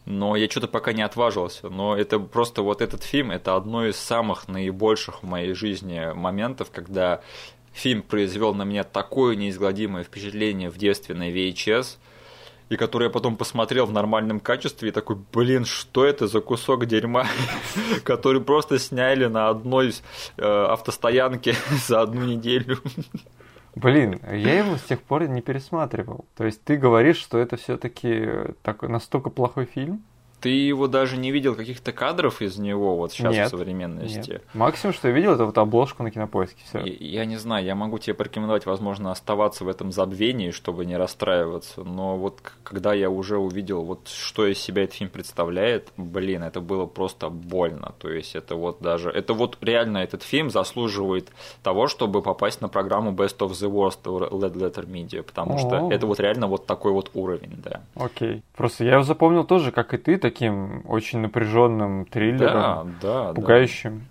[0.07, 1.69] но я что-то пока не отважился.
[1.69, 6.71] Но это просто вот этот фильм, это одно из самых наибольших в моей жизни моментов,
[6.73, 7.21] когда
[7.75, 11.99] фильм произвел на меня такое неизгладимое впечатление в детстве на VHS–
[12.73, 16.87] и который я потом посмотрел в нормальном качестве и такой, блин, что это за кусок
[16.87, 17.27] дерьма,
[18.05, 19.93] который просто сняли на одной
[20.39, 21.55] э, автостоянке
[21.87, 22.79] за одну неделю.
[23.75, 26.25] Блин, я его с тех пор не пересматривал.
[26.35, 28.27] То есть ты говоришь, что это все-таки
[28.63, 30.03] так, настолько плохой фильм?
[30.43, 34.33] Ты его даже не видел каких-то кадров из него вот сейчас нет, в современности?
[34.33, 34.45] Нет.
[34.55, 36.63] Максимум, что я видел, это вот обложку на кинопоиске.
[36.67, 36.81] Все.
[36.81, 40.97] Я, я не знаю, я могу тебе порекомендовать, возможно, оставаться в этом забвении, чтобы не
[40.97, 41.85] расстраиваться.
[41.85, 46.61] Но вот когда я уже увидел, вот что из себя этот фильм представляет, блин, это
[46.61, 47.95] было просто больно.
[47.99, 51.31] То есть это вот даже, это вот реально этот фильм заслуживает
[51.63, 55.59] того, чтобы попасть на программу Best of the Worst Led Letter Media, потому О-о-о.
[55.59, 57.83] что это вот реально вот такой вот уровень, да.
[57.95, 58.43] Окей.
[58.57, 63.99] Просто я его запомнил тоже, как и ты, таким очень напряженным триллером, да, да, пугающим.
[63.99, 64.05] Да.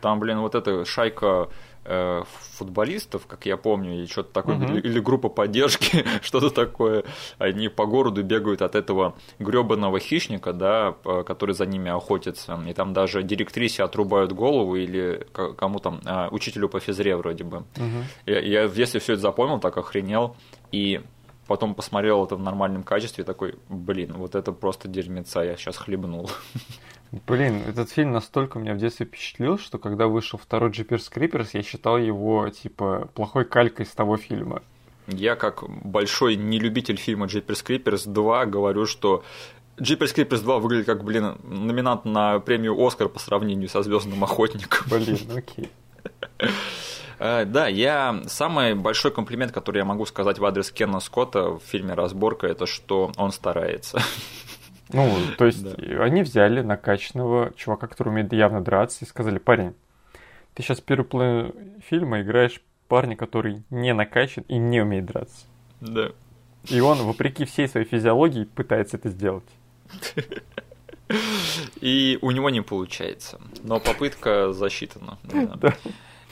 [0.00, 1.48] Там, блин, вот эта шайка
[1.84, 4.64] э, футболистов, как я помню, или что-то такое, угу.
[4.64, 7.04] или, или группа поддержки, что-то такое.
[7.38, 10.94] Они по городу бегают от этого гребаного хищника, да,
[11.26, 12.58] который за ними охотится.
[12.66, 17.58] И там даже директрисе отрубают голову или кому там, а, учителю по физре вроде бы.
[17.58, 18.04] Угу.
[18.26, 20.36] Я, я детстве все это запомнил, так охренел.
[20.70, 21.00] И
[21.48, 25.76] потом посмотрел это в нормальном качестве и такой, блин, вот это просто дерьмеца, я сейчас
[25.76, 26.30] хлебнул.
[27.26, 31.62] Блин, этот фильм настолько меня в детстве впечатлил, что когда вышел второй Jeepers Creepers, я
[31.62, 34.62] считал его, типа, плохой калькой с того фильма.
[35.06, 39.24] Я, как большой нелюбитель фильма Jeepers Creepers 2, говорю, что
[39.78, 44.86] Jeepers Creepers 2 выглядит как, блин, номинант на премию Оскар по сравнению со Звездным охотником.
[44.90, 45.70] Блин, окей.
[47.18, 51.60] Э, да, я самый большой комплимент, который я могу сказать в адрес Кена Скотта в
[51.60, 54.00] фильме «Разборка», это что он старается.
[54.90, 56.02] Ну, то есть да.
[56.02, 59.74] они взяли накачанного чувака, который умеет явно драться, и сказали, парень,
[60.54, 61.52] ты сейчас первый половину
[61.86, 65.44] фильма играешь парня, который не накачан и не умеет драться.
[65.82, 66.12] Да.
[66.70, 69.44] И он, вопреки всей своей физиологии, пытается это сделать.
[71.80, 73.40] И у него не получается.
[73.62, 75.18] Но попытка засчитана.
[75.56, 75.74] Да.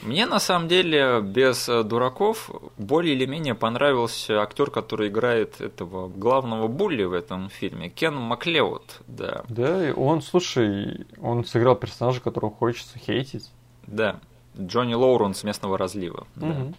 [0.01, 6.07] Мне на самом деле без э, дураков более или менее понравился актер, который играет этого
[6.07, 9.43] главного булли в этом фильме, Кен Маклеод, да.
[9.49, 13.49] Да, и он, слушай, он сыграл персонажа, которого хочется хейтить.
[13.87, 14.19] Да,
[14.59, 16.27] Джонни Лоуренс местного разлива.
[16.35, 16.45] Угу.
[16.45, 16.73] Да.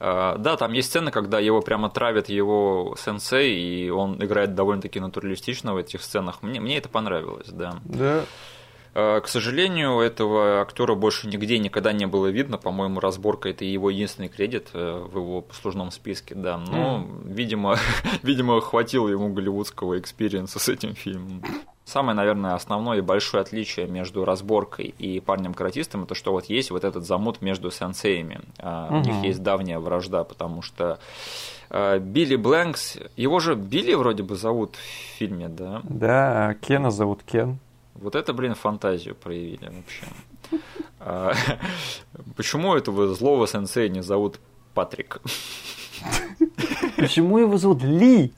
[0.00, 4.98] Э, да, там есть сцены, когда его прямо травит его сенсей, и он играет довольно-таки
[4.98, 6.42] натуралистично в этих сценах.
[6.42, 7.74] Мне, мне это понравилось, да.
[7.84, 8.24] Да.
[8.92, 12.58] Э, к сожалению, этого актера больше нигде никогда не было видно.
[12.58, 16.58] По-моему, разборка это его единственный credit э, в его послужном списке, да.
[16.58, 17.32] Но, м.
[17.32, 17.78] видимо,
[18.22, 21.42] видимо, хватило ему голливудского experience а с этим фильмом.
[21.84, 26.84] Самое, наверное, основное и большое отличие между разборкой и парнем-каратистом, это что вот есть вот
[26.84, 28.40] этот замут между сенсеями.
[28.58, 28.96] Угу.
[28.96, 31.00] У них есть давняя вражда, потому что
[31.70, 35.80] Билли Блэнкс, его же Билли вроде бы зовут в фильме, да?
[35.84, 37.58] Да, Кена зовут Кен.
[38.00, 40.62] Вот это, блин, фантазию проявили вообще.
[40.98, 41.34] А,
[42.36, 44.40] почему этого злого сенсея не зовут
[44.74, 45.20] Патрик?
[46.96, 48.32] Почему его зовут Ли?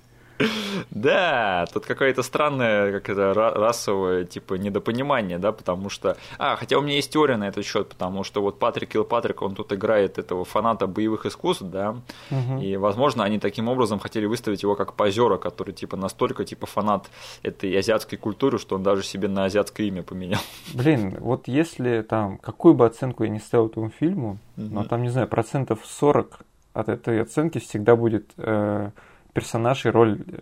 [0.91, 6.17] Да, тут какое-то странное, как это, расовое, типа, недопонимание, да, потому что...
[6.39, 9.55] А, хотя у меня есть теория на этот счет, потому что вот Патрик Килпатрик, он
[9.55, 11.97] тут играет этого фаната боевых искусств, да,
[12.31, 12.61] угу.
[12.61, 17.11] и, возможно, они таким образом хотели выставить его как позера, который, типа, настолько, типа, фанат
[17.43, 20.41] этой азиатской культуры, что он даже себе на азиатское имя поменял.
[20.75, 24.67] Блин, вот если там, какую бы оценку я не ставил этому фильму, угу.
[24.71, 26.41] но там, не знаю, процентов 40
[26.75, 28.31] от этой оценки всегда будет...
[28.37, 28.91] Э,
[29.33, 30.39] персонаж и роль э,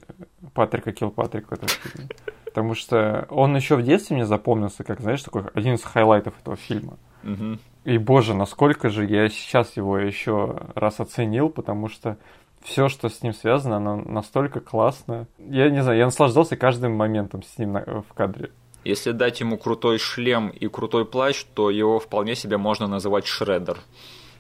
[0.55, 2.09] Патрика Килпатрика в этом фильме.
[2.45, 6.35] Потому что он еще в детстве мне запомнился, как, знаешь, такой один из highlight ов
[6.41, 6.99] этого фильма.
[7.23, 7.59] Угу.
[7.85, 12.19] И, боже, насколько же я сейчас его еще раз оценил, потому что
[12.63, 15.27] все, что с ним связано, оно настолько классно.
[15.39, 18.51] Я не знаю, я наслаждался каждым моментом с ним в кадре.
[18.85, 23.79] Если дать ему крутой шлем и крутой плащ, то его вполне себе можно называть Шреддер.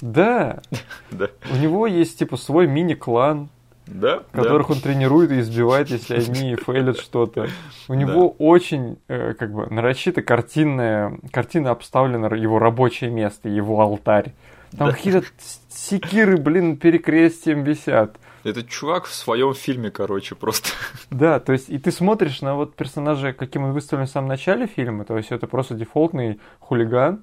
[0.01, 0.62] Да.
[1.11, 1.28] да.
[1.51, 3.51] У него есть типа свой мини-клан,
[3.91, 4.74] да, которых да.
[4.74, 7.49] он тренирует и избивает, если они фейлят что-то.
[7.88, 8.45] У него да.
[8.45, 14.32] очень, э, как бы, нарочито картинная, картина обставлена его рабочее место, его алтарь.
[14.76, 14.95] Там да.
[14.95, 15.24] какие-то
[15.68, 18.16] секиры, блин, перекрестием висят.
[18.45, 20.70] Этот чувак в своем фильме, короче, просто.
[21.11, 24.66] Да, то есть, и ты смотришь на вот персонажа, каким он выставлен в самом начале
[24.66, 27.22] фильма, то есть это просто дефолтный хулиган,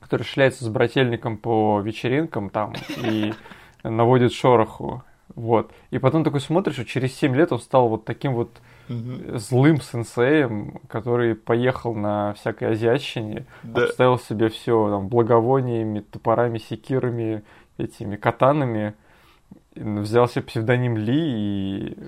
[0.00, 3.34] который шляется с брательником по вечеринкам там и
[3.84, 5.04] наводит шороху.
[5.40, 5.72] Вот.
[5.90, 8.50] И потом такой смотришь, что через 7 лет он стал вот таким вот
[8.90, 9.38] угу.
[9.38, 13.84] злым сенсеем, который поехал на всякой азиатчине, да.
[13.84, 17.42] обставил себе все там благовониями, топорами, секирами,
[17.78, 18.92] этими катанами,
[19.74, 21.98] взял себе псевдоним Ли и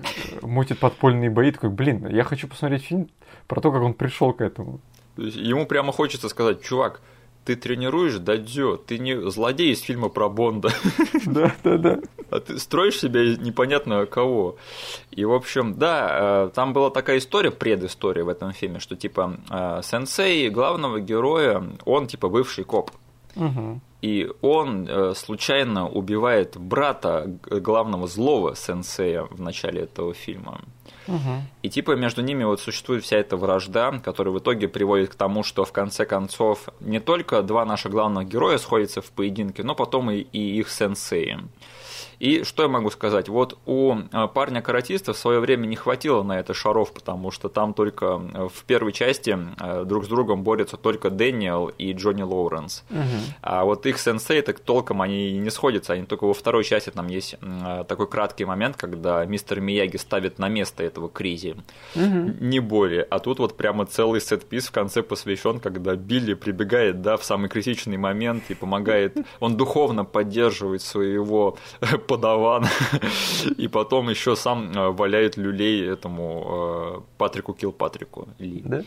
[0.43, 1.53] мутит подпольные бои.
[1.53, 3.09] Такой, блин, я хочу посмотреть фильм
[3.47, 4.81] про то, как он пришел к этому.
[5.17, 7.01] Ему прямо хочется сказать, чувак,
[7.45, 10.71] ты тренируешь дадзё, ты не злодей из фильма про Бонда.
[11.27, 11.99] Да, да, да.
[12.31, 14.57] А ты строишь себя непонятно кого.
[15.11, 19.37] И, в общем, да, э, там была такая история, предыстория в этом фильме, что, типа,
[19.51, 22.91] э, сенсей главного героя, он, типа, бывший коп.
[23.37, 23.81] Угу.
[24.03, 30.61] И он э, случайно убивает брата главного злого сенсея в начале этого фильма.
[31.63, 35.43] И типа между ними вот существует вся эта вражда, которая в итоге приводит к тому,
[35.43, 40.11] что в конце концов не только два наших главных героя сходятся в поединке, но потом
[40.11, 41.39] и, и их сенсеи.
[42.23, 43.29] И что я могу сказать?
[43.29, 47.75] Вот у э, парня-каратиста в свое время не хватило на это шаров, потому что там
[47.75, 52.85] только э, в первой части э, друг с другом борются только Дэниел и Джонни Лоуренс.
[52.91, 53.01] Угу.
[53.43, 57.09] А вот их сенсей так толком они не сходятся, они только во второй части там
[57.09, 57.35] есть
[57.89, 61.57] такой краткий момент, когда мистер Мияги ставит на место этого Кризи.
[61.97, 62.37] Угу.
[62.41, 63.03] Не более.
[63.03, 67.49] А тут вот прямо целый сет-пис в конце посвящен, когда Билли прибегает, да, в самый
[67.49, 71.59] критичный момент и помогает, он духовно поддерживает своего
[72.13, 72.67] подаван,
[73.57, 78.29] и потом еще сам э, валяет люлей этому э, Патрику Килпатрику.
[78.39, 78.83] Да?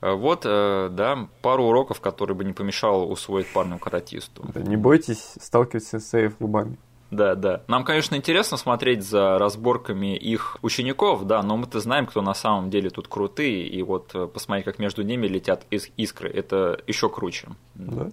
[0.00, 4.42] Э, вот, да, пару уроков, которые бы не помешало усвоить парню каратисту.
[4.54, 6.78] Да, не бойтесь сталкиваться с сейф лбами.
[7.10, 7.62] Да, да.
[7.68, 12.68] Нам, конечно, интересно смотреть за разборками их учеников, да, но мы-то знаем, кто на самом
[12.68, 17.48] деле тут крутые, и вот посмотреть, как между ними летят искры, это еще круче.
[17.74, 18.08] Да.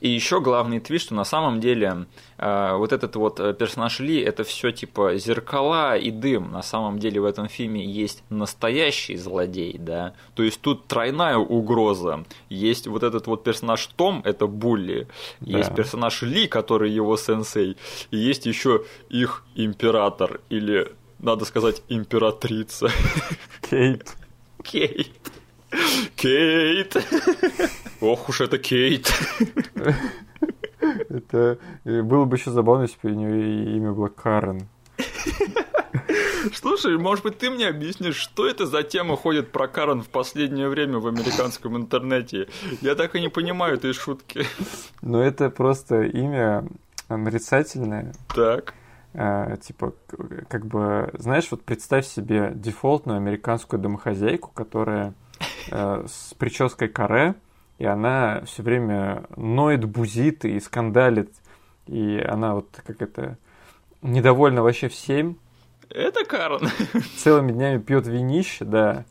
[0.00, 2.06] И еще главный твист, что на самом деле
[2.42, 6.50] вот этот вот э, персонаж Ли, это все типа зеркала и дым.
[6.52, 10.14] На самом деле в этом фильме есть настоящий злодей, да.
[10.34, 12.24] То есть тут тройная угроза.
[12.48, 15.06] Есть вот этот вот персонаж Том, это Булли.
[15.40, 15.58] Да.
[15.58, 17.76] Есть персонаж Ли, который его сенсей.
[18.10, 22.90] И есть еще их император или надо сказать, императрица.
[23.70, 24.16] Кейт.
[24.62, 25.10] Кейт.
[26.16, 26.96] Кейт.
[28.00, 29.10] Ох уж это Кейт.
[31.08, 34.68] Это э, было бы еще забавно, если бы у нее имя было Карен.
[36.54, 40.68] Слушай, может быть, ты мне объяснишь, что это за тема ходит про Карен в последнее
[40.68, 42.48] время в американском интернете?
[42.80, 44.44] Я так и не понимаю этой шутки.
[45.02, 46.66] Ну, это просто имя
[47.08, 48.12] нарицательное.
[48.34, 48.74] Так.
[49.14, 49.94] А, типа,
[50.48, 55.14] как бы, знаешь, вот представь себе дефолтную американскую домохозяйку, которая
[55.70, 57.34] э, с прической каре,
[57.82, 61.32] и она все время ноет, бузит и скандалит,
[61.88, 63.38] и она вот как это
[64.02, 65.36] недовольна вообще всем.
[65.90, 66.68] Это Карен.
[67.16, 69.04] Целыми днями пьет винище, да,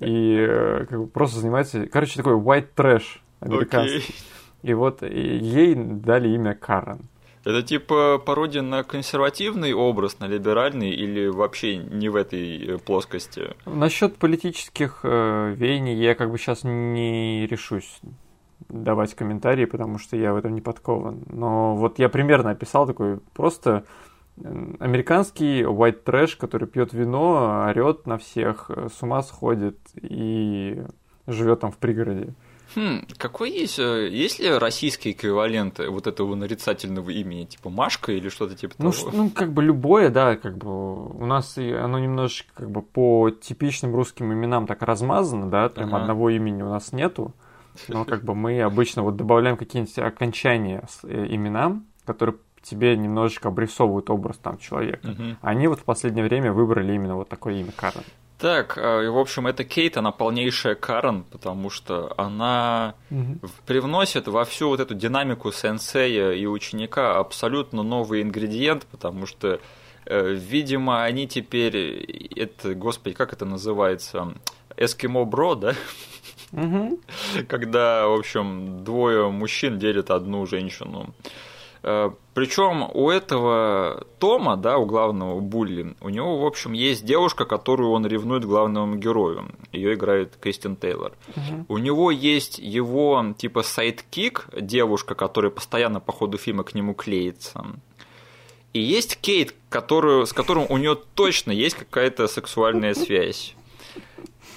[0.00, 3.98] и э, как бы просто занимается, короче, такой white trash американский.
[3.98, 4.14] Okay.
[4.62, 7.02] И вот ей дали имя Карен.
[7.46, 13.54] Это типа пародия на консервативный образ, на либеральный или вообще не в этой э, плоскости?
[13.66, 18.00] Насчет политических э, веяний я как бы сейчас не решусь
[18.68, 21.22] давать комментарии, потому что я в этом не подкован.
[21.30, 23.84] Но вот я примерно описал такой просто
[24.80, 30.82] американский white trash, который пьет вино, орет на всех, э, с ума сходит и
[31.28, 32.34] живет там в пригороде.
[32.76, 38.28] Хм, какой есть, э, есть ли российские эквиваленты вот этого нарицательного имени, типа Машка или
[38.28, 39.10] что-то типа ну, того?
[39.12, 43.94] Ну, как бы любое, да, как бы у нас оно немножечко как бы по типичным
[43.94, 46.02] русским именам так размазано, да, там ага.
[46.02, 47.34] одного имени у нас нету,
[47.88, 53.48] но как бы мы обычно вот добавляем какие-нибудь окончания с э, именам, которые тебе немножечко
[53.48, 55.08] обрисовывают образ там человека.
[55.08, 55.36] Угу.
[55.40, 58.02] Они вот в последнее время выбрали именно вот такое имя Карен.
[58.38, 63.38] Так, э, в общем, это Кейт, она полнейшая Карен, потому что она угу.
[63.64, 69.58] привносит во всю вот эту динамику сенсея и ученика абсолютно новый ингредиент, потому что,
[70.04, 71.76] э, видимо, они теперь,
[72.36, 74.34] это, господи, как это называется,
[74.76, 75.74] Eskimo bro, да?
[76.52, 77.00] Угу.
[77.48, 81.14] Когда, в общем, двое мужчин делят одну женщину.
[81.86, 87.44] Э, Причем у этого Тома, да, у главного bully, у него, в общем, есть девушка,
[87.44, 89.48] которую он ревнует главному герою.
[89.70, 91.12] Ее играет Кристин Тейлор.
[91.36, 91.66] Угу.
[91.68, 97.64] У него есть его, типа, sidekick, девушка, которая постоянно по ходу фильма к нему клеится.
[98.72, 103.54] И есть Кейт, которую, с которым у нее точно есть какая-то сексуальная связь.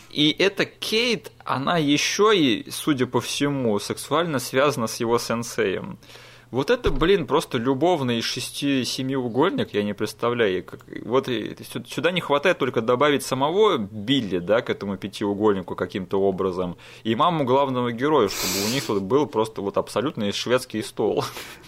[0.10, 6.00] И эта Кейт, она еще и, судя по всему, сексуально связана с его сенсеем.
[6.52, 10.64] Вот это, блин, просто любовный шести-семиугольник, я не представляю.
[10.64, 10.80] Как...
[11.04, 17.14] Вот сюда не хватает только добавить самого Билли, да, к этому пятиугольнику каким-то образом, и
[17.14, 21.24] маму главного героя, чтобы у них вот был просто вот абсолютно шведский стол.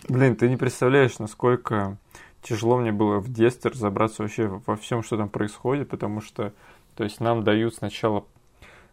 [0.10, 1.98] Блин, ты не представляешь, насколько
[2.42, 6.54] тяжело мне было в детстве разобраться вообще во всем, что там происходит, потому что,
[6.96, 8.26] то есть, нам дают сначала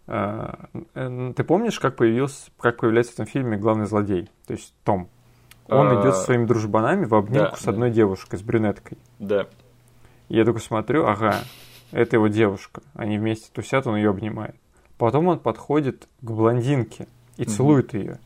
[0.07, 0.53] э,
[0.95, 5.09] э, ты помнишь, как появился, как появляется в этом фильме главный злодей, то есть Том?
[5.69, 6.01] Он а...
[6.01, 7.97] идет со своими дружбанами в обнимку да, с одной да.
[7.97, 8.99] девушкой, с брюнеткой.
[9.19, 9.47] Да.
[10.29, 11.37] Я только смотрю, ага,
[11.93, 12.83] это его девушка.
[12.95, 14.57] Они вместе тусят, он ее обнимает.
[14.97, 17.07] Потом он подходит к блондинке
[17.37, 18.19] и целует ее.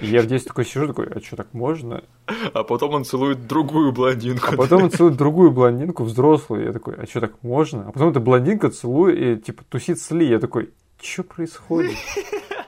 [0.00, 2.04] И я в детстве такой сижу, такой, а что, так можно?
[2.52, 4.52] А потом он целует другую блондинку.
[4.52, 6.66] А потом он целует другую блондинку, взрослую.
[6.66, 7.88] Я такой, а что, так можно?
[7.88, 10.28] А потом эта блондинка целует и, типа, тусит с Ли.
[10.28, 10.70] Я такой,
[11.00, 11.96] что происходит?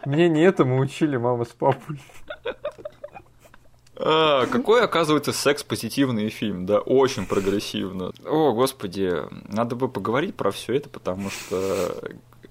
[0.05, 2.01] Мне не этому учили мама с папой.
[4.05, 8.13] А, какой, оказывается, секс-позитивный фильм, да, очень прогрессивно.
[8.25, 9.15] О, господи,
[9.49, 11.95] надо бы поговорить про все это, потому что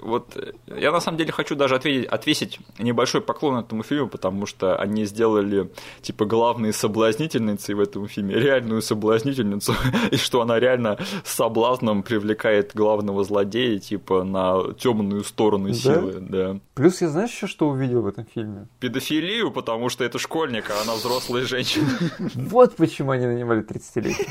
[0.02, 0.38] вот
[0.68, 5.06] я на самом деле хочу даже ответить, отвесить небольшой поклон этому фильму, потому что они
[5.06, 5.70] сделали
[6.02, 9.76] типа главные соблазнительницы в этом фильме, реальную соблазнительницу,
[10.12, 16.60] и что она реально соблазном привлекает главного злодея типа на темную сторону силы, да.
[16.74, 18.68] Плюс я знаешь еще что увидел в этом фильме?
[18.80, 21.88] Педофилию, потому что это школьник, а она взрослая женщина.
[22.52, 24.28] Вот почему они нанимали 30-летних.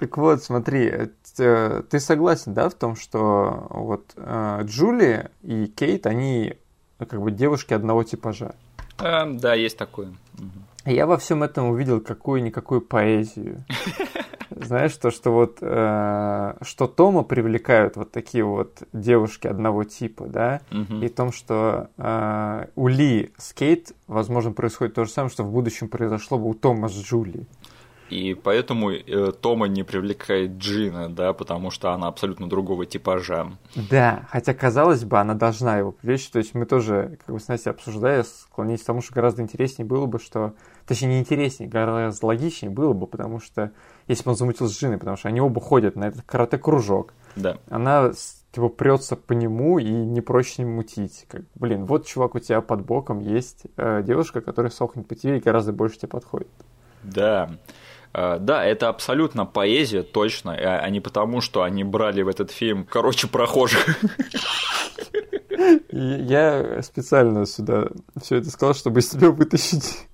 [0.00, 0.90] Так вот, смотри,
[1.38, 6.54] э, ты согласен, да, в том, что вот э, Джули и Кейт, они
[6.96, 8.54] как бы девушки одного типажа?
[8.96, 10.14] А, да, есть такое.
[10.86, 13.62] Я во всем этом увидел какую-никакую поэзию.
[14.50, 20.60] знаешь, то, что вот, э, что Тома привлекают вот такие вот девушки одного типа, да,
[20.70, 21.02] Мгм.
[21.02, 25.52] и том, что э, у Ли с Кейт, возможно, происходит то же самое, что в
[25.52, 27.46] будущем произошло бы у Тома с Джули.
[28.10, 33.52] И поэтому э, Тома не привлекает Джина, да, потому что она абсолютно другого типажа.
[33.74, 36.28] Да, хотя, казалось бы, она должна его привлечь.
[36.30, 39.86] То есть мы тоже, как бы с Настей обсуждая, склонились к тому, что гораздо интереснее
[39.86, 40.54] было бы, что...
[40.86, 43.70] Точнее, не интереснее, гораздо логичнее было бы, потому что
[44.08, 47.58] если бы он замутил с Джиной, потому что они оба ходят на этот карате-кружок, Да.
[47.68, 48.10] она
[48.50, 51.26] типа прется по нему и не проще ним мутить.
[51.28, 55.36] Как, блин, вот, чувак, у тебя под боком есть э, девушка, которая сохнет по тебе
[55.36, 56.48] и гораздо больше тебе подходит.
[57.04, 57.50] Да.
[58.12, 62.50] Э, Да, это абсолютно поэзия, точно, а а не потому, что они брали в этот
[62.50, 63.86] фильм, короче, прохожих.
[65.90, 67.88] Я специально сюда
[68.20, 70.08] все это сказал, чтобы из тебя вытащить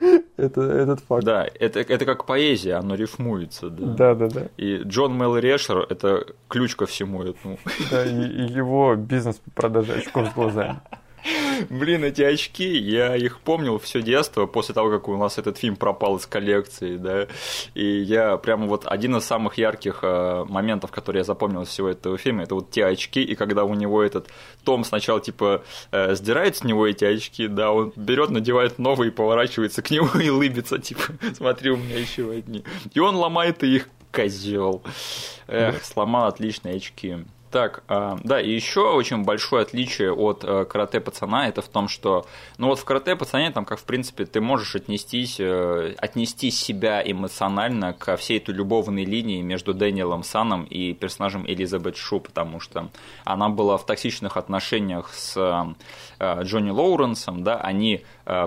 [0.36, 1.24] это, этот факт.
[1.24, 3.70] Да, это, это как поэзия, оно рифмуется.
[3.70, 3.86] Да.
[3.86, 4.48] Да, да, да.
[4.56, 7.58] И Джон Мэл Решер– это ключ ко всему этому.
[7.90, 10.80] Да, и, и его бизнес по продаже очков с глазами.
[11.70, 15.76] Блин, эти очки, я их помнил все детство, после того, как у нас этот фильм
[15.76, 17.26] пропал из коллекции, да,
[17.74, 21.88] и я прямо вот один из самых ярких э, моментов, которые я запомнил из всего
[21.88, 24.28] этого фильма, это вот те очки, и когда у него этот
[24.64, 29.82] Том сначала, типа, э, сдирает с него эти очки, да, он берет, надевает новые, поворачивается
[29.82, 31.02] к нему и лыбится, типа,
[31.34, 32.64] смотри, у меня еще одни.
[32.94, 34.82] И он ломает их, козел.
[35.46, 37.18] Эх, сломал отличные очки.
[37.50, 41.88] Так, а, да, и еще очень большое отличие от э, карате пацана это в том,
[41.88, 42.26] что,
[42.58, 47.02] ну вот в карате пацане там, как в принципе, ты можешь отнестись, э, отнести себя
[47.02, 52.90] эмоционально ко всей этой любовной линии между Дэниелом Саном и персонажем Элизабет Шу, потому что
[53.24, 55.74] она была в токсичных отношениях с
[56.18, 58.02] э, Джонни Лоуренсом, да, они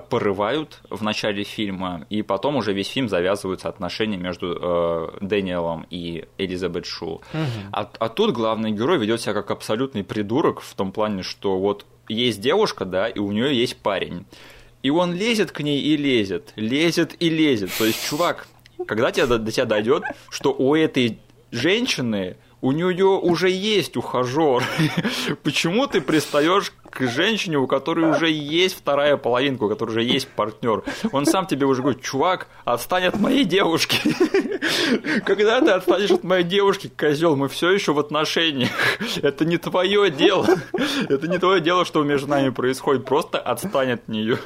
[0.09, 6.25] порывают в начале фильма, и потом уже весь фильм завязываются отношения между э, Дэниелом и
[6.37, 7.21] Элизабет Шу.
[7.71, 11.85] А, а тут главный герой ведет себя как абсолютный придурок в том плане, что вот
[12.07, 14.25] есть девушка, да, и у нее есть парень.
[14.83, 17.71] И он лезет к ней и лезет, лезет и лезет.
[17.77, 18.47] То есть, чувак,
[18.87, 21.19] когда тебя, до тебя дойдет, что у этой
[21.51, 24.63] женщины у нее уже есть ухажер.
[25.43, 30.27] Почему ты пристаешь к женщине, у которой уже есть вторая половинка, у которой уже есть
[30.27, 30.83] партнер?
[31.11, 33.97] Он сам тебе уже говорит, чувак, отстань от моей девушки.
[35.25, 38.71] Когда ты отстанешь от моей девушки, козел, мы все еще в отношениях.
[39.21, 40.47] Это не твое дело.
[41.09, 43.05] Это не твое дело, что между нами происходит.
[43.05, 44.37] Просто отстань от нее.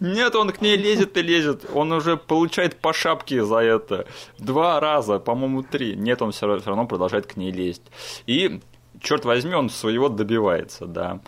[0.00, 1.64] Нет, он к ней лезет и лезет.
[1.74, 4.06] Он уже получает по шапке за это.
[4.38, 5.96] Два раза, по-моему, три.
[5.96, 7.82] Нет, он все равно продолжает к ней лезть.
[8.26, 8.60] И,
[9.00, 11.20] черт возьми, он своего добивается, да.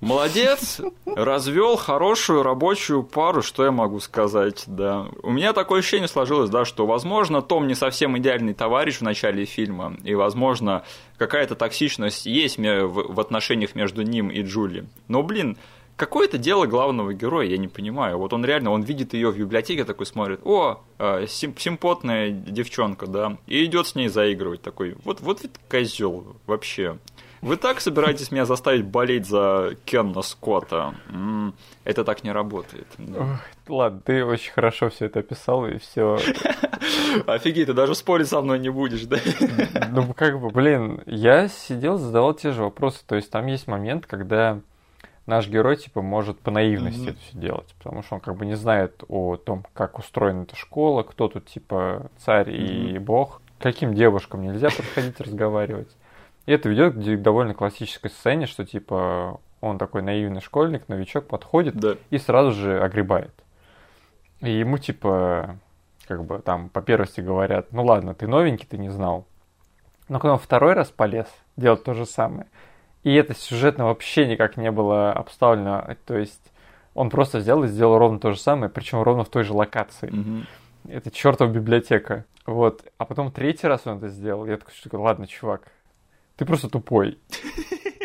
[0.00, 5.06] Молодец, развел хорошую рабочую пару, что я могу сказать, да.
[5.22, 9.46] У меня такое ощущение сложилось, да, что, возможно, Том не совсем идеальный товарищ в начале
[9.46, 10.84] фильма, и, возможно,
[11.16, 14.86] какая-то токсичность есть в отношениях между ним и Джули.
[15.08, 15.56] Но, блин,
[15.96, 18.18] Какое-то дело главного героя, я не понимаю.
[18.18, 23.06] Вот он реально, он видит ее в библиотеке, такой смотрит, о, э, сим- симпотная девчонка,
[23.06, 24.94] да, и идет с ней заигрывать такой.
[25.04, 26.98] Вот, вот ведь козел вообще.
[27.42, 30.94] Вы так собираетесь меня заставить болеть за Кенна Скотта?
[31.08, 32.86] М, это так не работает.
[32.98, 33.20] да.
[33.20, 36.18] Ох, ладно, ты очень хорошо все это описал, и все.
[37.26, 39.18] Офигеть, ты даже спорить со мной не будешь, да?
[39.92, 43.00] Ну, как бы, блин, я сидел, задавал те же вопросы.
[43.06, 44.60] То есть там есть момент, когда
[45.26, 47.08] наш герой, типа, может по наивности Мгм.
[47.10, 50.56] это все делать, потому что он как бы не знает о том, как устроена эта
[50.56, 55.88] школа, кто тут, типа, царь и бог, каким девушкам нельзя подходить разговаривать.
[56.46, 61.74] И это ведет к довольно классической сцене, что, типа, он такой наивный школьник, новичок подходит
[61.76, 61.96] Да.
[62.10, 63.32] и сразу же огребает.
[64.40, 65.56] И ему, типа,
[66.06, 69.26] как бы там по первости говорят, ну ладно, ты новенький, ты не знал.
[70.08, 72.46] Но когда он второй раз полез делать то же самое,
[73.06, 76.42] и это сюжетно вообще никак не было обставлено, то есть
[76.92, 80.10] он просто взял и сделал ровно то же самое, причем ровно в той же локации.
[80.10, 80.46] Мгм.
[80.88, 82.24] Это чертова библиотека.
[82.46, 82.84] Вот.
[82.98, 84.44] А потом третий раз он это сделал.
[84.46, 85.70] Я такой, что, ладно, чувак,
[86.34, 87.20] ты просто тупой.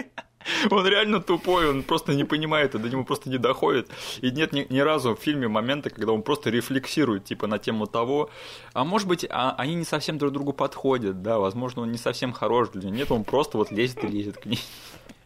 [0.70, 3.90] Он реально тупой, он просто не понимает, и до него просто не доходит.
[4.22, 7.88] И нет ни, ни разу в фильме момента, когда он просто рефлексирует, типа, на тему
[7.88, 8.30] того,
[8.74, 12.34] а может быть, а, они не совсем друг другу подходят, да, возможно, он не совсем
[12.34, 13.00] хорош для нее.
[13.00, 14.60] Нет, он просто вот лезет и лезет к ней.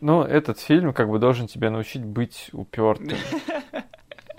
[0.01, 3.17] Ну, этот фильм как бы должен тебя научить быть упертым.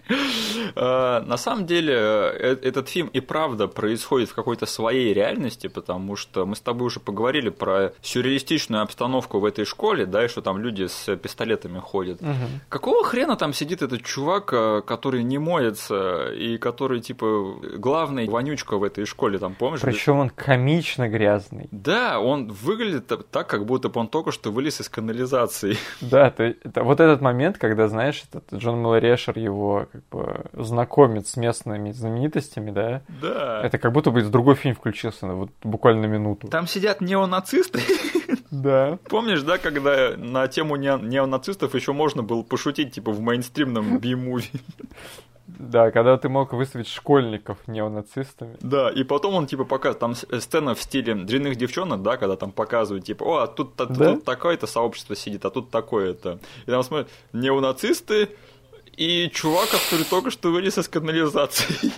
[0.09, 6.17] Э, на самом деле, э, этот фильм и правда происходит в какой-то своей реальности, потому
[6.17, 10.43] что мы с тобой уже поговорили про сюрреалистичную обстановку в этой школе, да, и что
[10.43, 12.21] там люди с пистолетами ходят.
[12.69, 18.77] Какого хрена там сидит этот чувак, э, который не моется и который, типа, главный вонючка
[18.77, 19.81] в этой школе, там, помнишь?
[19.81, 21.69] Причем он комично грязный.
[21.71, 25.77] Да, он выглядит так, как будто бы он только что вылез из канализации.
[26.01, 31.27] Да, то, это, вот этот момент, когда, знаешь, этот Джон Мэлорешер его как бы знакомит
[31.27, 33.03] с местными знаменитостями, да?
[33.21, 33.63] Да.
[33.65, 36.49] Это как будто бы другой фильм включился, вот буквально минуту.
[36.49, 37.81] Там сидят неонацисты.
[38.51, 38.99] Да.
[39.11, 44.61] Помнишь, да, когда на тему неонацистов еще можно было пошутить, типа, в мейнстримном би-муви?
[45.47, 48.57] Да, когда ты мог выставить школьников неонацистами.
[48.61, 52.51] Да, и потом он типа показывает, там сцена в стиле дрянных девчонок, да, когда там
[52.51, 54.15] показывают, типа, о, а тут, а, да?
[54.15, 56.39] тут такое-то сообщество сидит, а тут такое-то.
[56.67, 58.31] И там смотрят, неонацисты
[58.97, 61.93] и чувак, который только что вылез из канализации.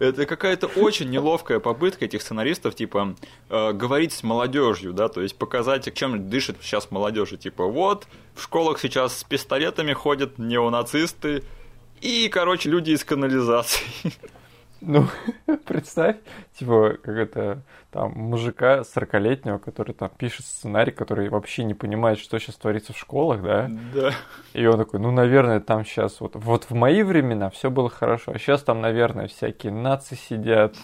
[0.00, 3.14] Это какая-то очень неловкая попытка этих сценаристов, типа,
[3.48, 7.30] э, говорить с молодежью, да, то есть показать, чем дышит сейчас молодежь.
[7.38, 11.44] Типа, вот, в школах сейчас с пистолетами ходят неонацисты,
[12.00, 13.84] и, короче, люди из канализации.
[14.86, 15.06] Ну,
[15.64, 16.16] представь,
[16.58, 22.38] типа, как это, там, мужика 40-летнего, который там пишет сценарий, который вообще не понимает, что
[22.38, 23.70] сейчас творится в школах, да?
[23.94, 24.12] Да.
[24.52, 28.32] И он такой, ну, наверное, там сейчас вот, вот в мои времена все было хорошо,
[28.34, 30.76] а сейчас там, наверное, всякие нации сидят,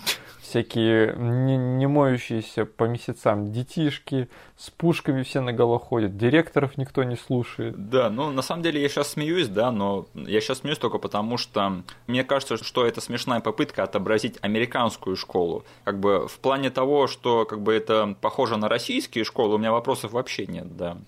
[0.51, 7.05] всякие не, не моющиеся по месяцам детишки, с пушками все на голову ходят, директоров никто
[7.05, 7.88] не слушает.
[7.88, 11.36] Да, ну на самом деле я сейчас смеюсь, да, но я сейчас смеюсь только потому,
[11.38, 15.64] что мне кажется, что это смешная попытка отобразить американскую школу.
[15.84, 19.72] Как бы в плане того, что как бы это похоже на российские школы, у меня
[19.72, 20.98] вопросов вообще нет, да.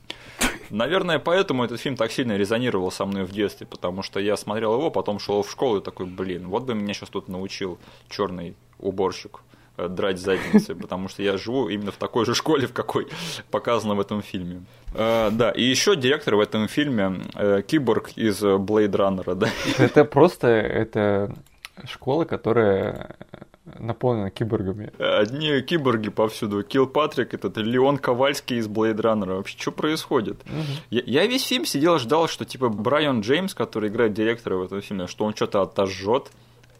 [0.72, 4.72] Наверное, поэтому этот фильм так сильно резонировал со мной в детстве, потому что я смотрел
[4.72, 8.56] его, потом шел в школу и такой, блин, вот бы меня сейчас тут научил черный
[8.78, 9.40] уборщик
[9.76, 13.06] э, драть задницы, потому что я живу именно в такой же школе, в какой
[13.50, 14.64] показано в этом фильме.
[14.94, 19.50] Э, да, и еще директор в этом фильме э, киборг из Blade Runner, да.
[19.76, 21.34] Это просто это
[21.84, 23.16] школа, которая
[23.64, 24.92] наполнена киборгами.
[24.98, 26.62] Одни киборги повсюду.
[26.62, 29.36] Килл Патрик, этот Леон Ковальский из Blade Runner.
[29.36, 30.40] Вообще, что происходит?
[30.42, 30.62] Угу.
[30.90, 34.80] Я, я весь фильм сидел, ждал, что типа Брайан Джеймс, который играет директора в этом
[34.80, 36.30] фильме, что он что-то отожжет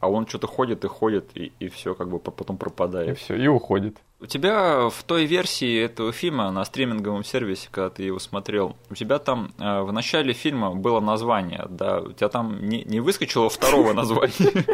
[0.03, 3.11] а он что-то ходит и ходит, и, и все как бы потом пропадает.
[3.11, 3.99] И все, и уходит.
[4.19, 8.97] У тебя в той версии этого фильма на стриминговом сервисе, когда ты его смотрел, у
[8.97, 13.49] тебя там э, в начале фильма было название, да, у тебя там не, не выскочило
[13.49, 14.65] второго названия.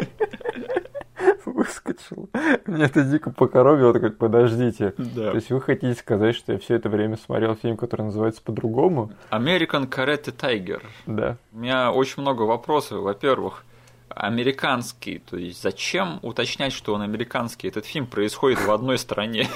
[1.45, 2.29] Выскочил.
[2.65, 4.93] Мне это дико покоробило, такой, подождите.
[4.97, 5.31] Да.
[5.31, 9.11] То есть вы хотите сказать, что я все это время смотрел фильм, который называется по-другому?
[9.31, 10.81] American Karate Tiger.
[11.05, 11.37] Да.
[11.51, 13.01] У меня очень много вопросов.
[13.01, 13.63] Во-первых,
[14.09, 15.19] американский.
[15.19, 17.67] То есть зачем уточнять, что он американский?
[17.67, 19.47] Этот фильм происходит в одной стране.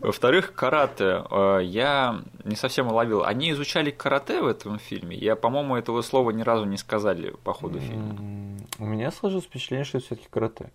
[0.00, 1.24] Во-вторых, карате.
[1.30, 3.24] Э, я не совсем уловил.
[3.24, 5.16] Они изучали карате в этом фильме?
[5.16, 8.16] Я, по-моему, этого слова ни разу не сказали по ходу фильма.
[8.78, 10.70] У меня сложилось впечатление, что это все-таки карате.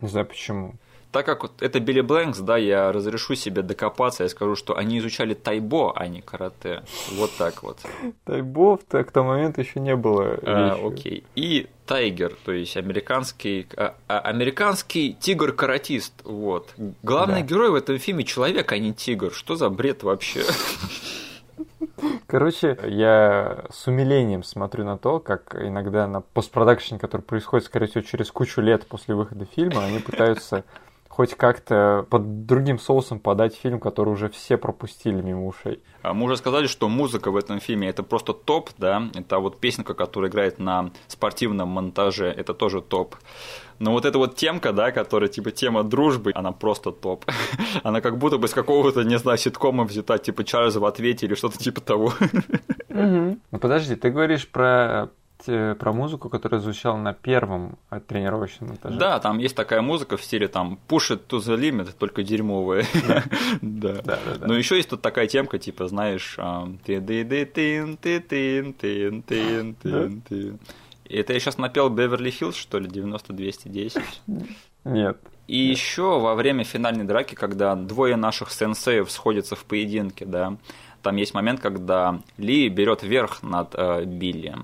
[0.00, 0.74] Не знаю почему
[1.14, 4.98] так как вот это Билли Блэнкс, да, я разрешу себе докопаться, я скажу, что они
[4.98, 6.82] изучали тайбо, а не карате.
[7.12, 7.78] Вот так вот.
[8.24, 10.36] Тайбо в к тому моменту еще не было.
[10.42, 11.22] А, окей.
[11.36, 16.14] И Тайгер, то есть американский, а, а, американский тигр-каратист.
[16.24, 16.74] Вот.
[17.04, 17.46] Главный да.
[17.46, 19.32] герой в этом фильме человек, а не тигр.
[19.32, 20.42] Что за бред вообще?
[22.26, 28.02] Короче, я с умилением смотрю на то, как иногда на постпродакшене, который происходит, скорее всего,
[28.02, 30.64] через кучу лет после выхода фильма, они пытаются
[31.16, 35.80] хоть как-то под другим соусом подать фильм, который уже все пропустили мимо ушей.
[36.02, 39.60] А мы уже сказали, что музыка в этом фильме это просто топ, да, это вот
[39.60, 43.14] песенка, которая играет на спортивном монтаже, это тоже топ.
[43.78, 47.24] Но вот эта вот темка, да, которая типа тема дружбы, она просто топ.
[47.84, 51.34] она как будто бы с какого-то, не знаю, ситкома взята, типа Чарльза в ответе или
[51.34, 52.12] что-то типа того.
[52.88, 55.10] Ну подожди, ты говоришь про
[55.46, 58.98] Э, про музыку, которая звучала на первом э, тренировочном этаже.
[58.98, 62.86] Да, там есть такая музыка в стиле там push it to the limit, только дерьмовая.
[63.60, 64.00] Да.
[64.04, 64.18] да.
[64.40, 66.38] Но еще есть тут такая темка, типа, знаешь,
[66.84, 70.58] ты ты ты ты ты ты ты ты ты ты
[71.08, 74.02] Это я сейчас напел Беверли Хиллз, что ли, 90-210?
[74.84, 75.18] Нет.
[75.46, 80.56] И еще во время финальной драки, когда двое наших сенсеев сходятся в поединке, да,
[81.02, 84.56] там есть момент, когда Ли берет верх над э, Билли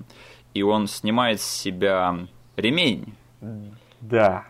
[0.55, 2.27] и он снимает с себя
[2.57, 3.15] ремень.
[4.01, 4.45] Да.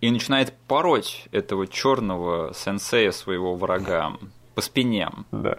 [0.00, 4.16] И начинает пороть этого черного сенсея своего врага
[4.54, 5.10] по спине.
[5.32, 5.58] Да.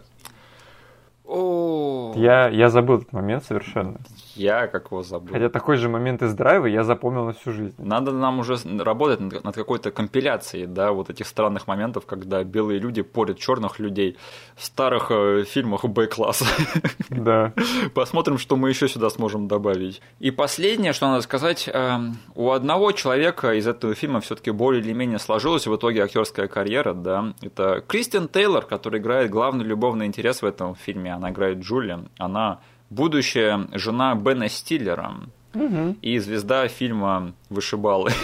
[1.27, 3.97] О, Я, я забыл этот момент совершенно.
[4.35, 5.33] я как его забыл.
[5.33, 7.73] Хотя такой же момент из драйва я запомнил на всю жизнь.
[7.77, 12.79] Надо нам уже работать над, над какой-то компиляцией, да, вот этих странных моментов, когда белые
[12.79, 14.17] люди порят черных людей
[14.55, 16.45] в старых э, фильмах Б-класса.
[17.09, 17.53] Да.
[17.95, 20.01] Посмотрим, что мы еще сюда сможем добавить.
[20.19, 24.93] И последнее, что надо сказать, эм, у одного человека из этого фильма все-таки более или
[24.93, 27.33] менее сложилась в итоге актерская карьера, да.
[27.41, 31.14] Это Кристин Тейлор, который играет главный любовный интерес в этом фильме.
[31.15, 31.99] Она играет Джули.
[32.17, 32.59] Она
[32.89, 35.13] будущая жена Бена Стиллера
[36.01, 38.11] и звезда фильма «Вышибалы».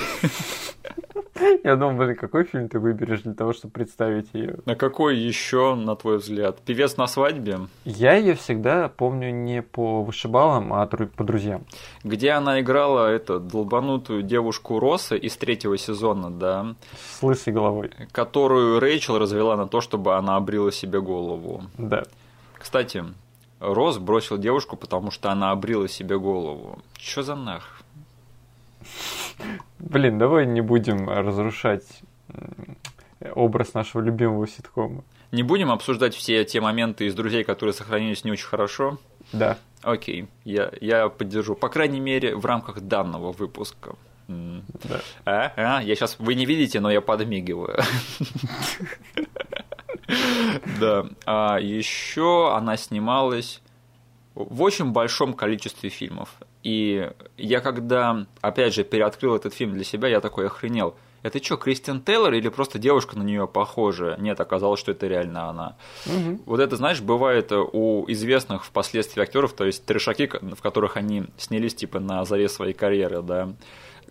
[1.64, 4.58] Я думал, блин, какой фильм ты выберешь для того, чтобы представить ее?
[4.66, 6.60] А какой еще, на твой взгляд?
[6.62, 7.60] Певец на свадьбе?
[7.84, 11.64] Я ее всегда помню не по вышибалам, а по друзьям.
[12.04, 16.76] Где она играла эту долбанутую девушку Росса из третьего сезона, да?
[17.20, 17.92] С лысой головой.
[18.12, 21.64] которую Рэйчел развела на то, чтобы она обрила себе голову.
[21.78, 22.04] Да.
[22.62, 23.04] Кстати,
[23.60, 26.80] Роз бросил девушку, потому что она обрила себе голову.
[26.96, 27.82] Чё за нах?
[29.80, 31.86] Блин, давай не будем разрушать
[33.34, 35.04] образ нашего любимого ситкома.
[35.32, 39.00] Не будем обсуждать все те моменты из друзей, которые сохранились не очень хорошо.
[39.34, 39.58] Да.
[39.82, 41.56] Окей, я, я поддержу.
[41.56, 43.96] По крайней мере, в рамках данного выпуска.
[44.28, 45.02] Да.
[45.26, 47.80] А, а, я сейчас, вы не видите, но я подмигиваю.
[50.80, 51.06] Да.
[51.26, 53.62] А еще она снималась
[54.36, 56.30] в очень большом количестве фильмов.
[56.64, 60.96] И я когда, опять же, переоткрыл этот фильм для себя, я такой охренел.
[61.24, 64.18] Это что, Кристин Тейлор или просто девушка на нее похожая?
[64.18, 65.76] Нет, оказалось, что это реально она.
[66.06, 66.42] Мгм.
[66.46, 71.76] Вот это, знаешь, бывает у известных впоследствии актеров, то есть трешаки, в которых они снялись
[71.76, 73.54] типа на заре своей карьеры, да.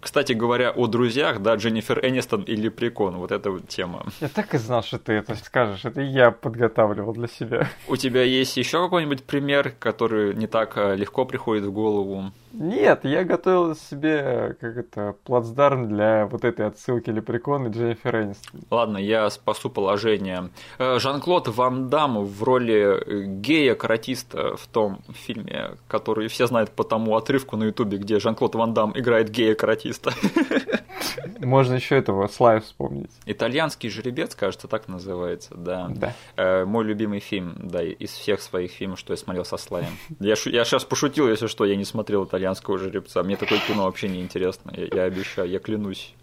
[0.00, 4.06] Кстати говоря, о друзьях, да, Дженнифер Энистон и Лепрекон, вот эта вот тема.
[4.20, 5.84] Я так и знал, что ты это скажешь.
[5.84, 7.68] Это я подготавливал для себя.
[7.86, 12.32] У тебя есть еще какой-нибудь пример, который не так э, легко приходит в голову?
[12.52, 18.60] Нет, я готовил себе, как это, плацдарм для вот этой отсылки Лепрекона и Дженнифер Энистон.
[18.70, 20.50] Ладно, я спасу положение.
[20.78, 26.82] Э, Жан-Клод Ван Дам в роли э, гея-каратиста в том фильме, который все знают по
[26.84, 30.12] тому отрывку на ютубе, где Жан-Клод Ван Дам играет гея-каратиста.
[31.38, 33.10] Можно еще этого Слайв вспомнить.
[33.26, 35.88] Итальянский жеребец, кажется, так называется, да.
[35.88, 36.14] Да.
[36.36, 39.96] Э, Мой любимый фильм, да, из всех своих фильмов, что я смотрел со Слаем.
[40.18, 43.22] Я, я сейчас пошутил, если что, я не смотрел итальянского жеребца.
[43.22, 44.72] Мне такое кино вообще не интересно.
[44.74, 46.14] Я, я обещаю, я клянусь.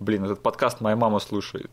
[0.00, 1.70] Блин, этот подкаст моя мама слушает.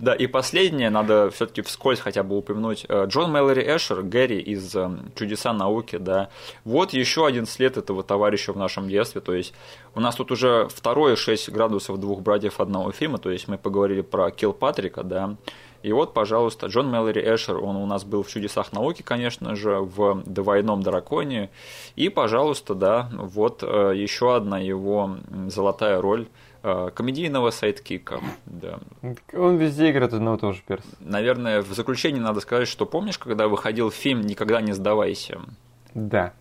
[0.00, 2.86] Да, и последнее, надо все-таки вскользь хотя бы упомянуть.
[2.88, 6.30] Э, Джон Мэлори Эшер, Гэри из э, «Чудеса науки», да.
[6.64, 9.20] Вот еще один след этого товарища в нашем детстве.
[9.20, 9.54] То есть
[9.94, 13.18] у нас тут уже второе 6 градусов двух братьев одного фильма.
[13.18, 15.36] То есть мы поговорили про Килпатрика, да.
[15.86, 19.78] И вот, пожалуйста, Джон Мэлори Эшер, он у нас был в «Чудесах науки», конечно же,
[19.78, 21.48] в «Двойном драконе».
[21.94, 26.26] И, пожалуйста, да, вот э, еще одна его золотая роль
[26.64, 28.18] э, комедийного sidekick а.
[28.46, 28.80] Да.
[29.32, 30.88] Он везде играет одного того же перса.
[30.98, 35.38] Наверное, в заключение надо сказать, что помнишь, когда выходил фильм «Никогда не сдавайся»,
[35.94, 36.32] Да.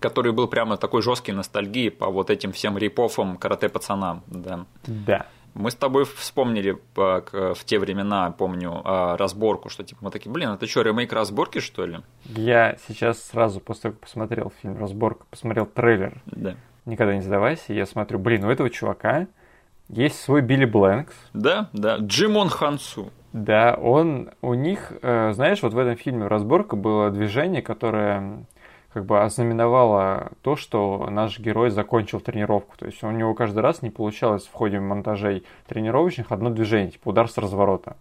[0.00, 4.64] который был прямо такой жесткий ностальгии по вот этим всем рипофам карате-пацанам, да.
[4.86, 5.26] Да.
[5.54, 10.10] Мы с тобой вспомнили по- к- в те времена, помню, а, разборку, что типа мы
[10.10, 11.98] такие, блин, это что, ремейк разборки, что ли?
[12.26, 16.54] Я сейчас сразу, после того, как посмотрел фильм «Разборка», посмотрел трейлер Да.
[16.84, 19.26] «Никогда не сдавайся», я смотрю, блин, у этого чувака
[19.88, 21.14] есть свой Билли Блэнкс.
[21.32, 23.10] Да, да, Джимон Хансу.
[23.32, 28.44] Да, он, у них, э, знаешь, вот в этом фильме «Разборка» было движение, которое
[28.92, 32.76] как бы ознаменовало то, что наш герой закончил тренировку.
[32.78, 37.08] То есть у него каждый раз не получалось в ходе монтажей тренировочных одно движение, типа
[37.10, 37.96] удар с разворота.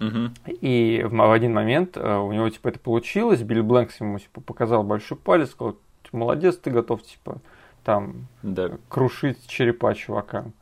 [0.00, 0.34] Мгм.
[0.46, 4.40] И в, в один момент э, у него типа это получилось, Билли Блэнкс ему типа
[4.40, 5.76] показал большой палец, сказал,
[6.10, 7.38] молодец, ты готов типа
[7.84, 8.72] там Да.
[8.88, 10.52] крушить черепа чувакам.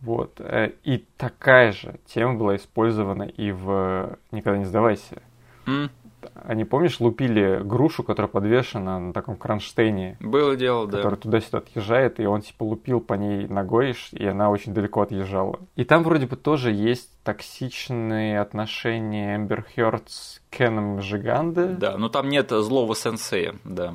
[0.00, 0.40] Вот.
[0.40, 5.22] Э, И такая же тема была использована и в «Никогда не сдавайся».
[5.66, 5.88] М,
[6.34, 10.98] Они, помнишь, лупили грушу, которая подвешена на таком кронштейне, Было дело, да.
[10.98, 15.60] который туда-сюда отъезжает, и он типа лупил по ней ногой, и она очень далеко отъезжала.
[15.76, 21.66] И там вроде бы тоже есть токсичные отношения Эмбер Хёрд с Кеном Жиганде.
[21.66, 23.94] Да, но там нет злого сенсея, да.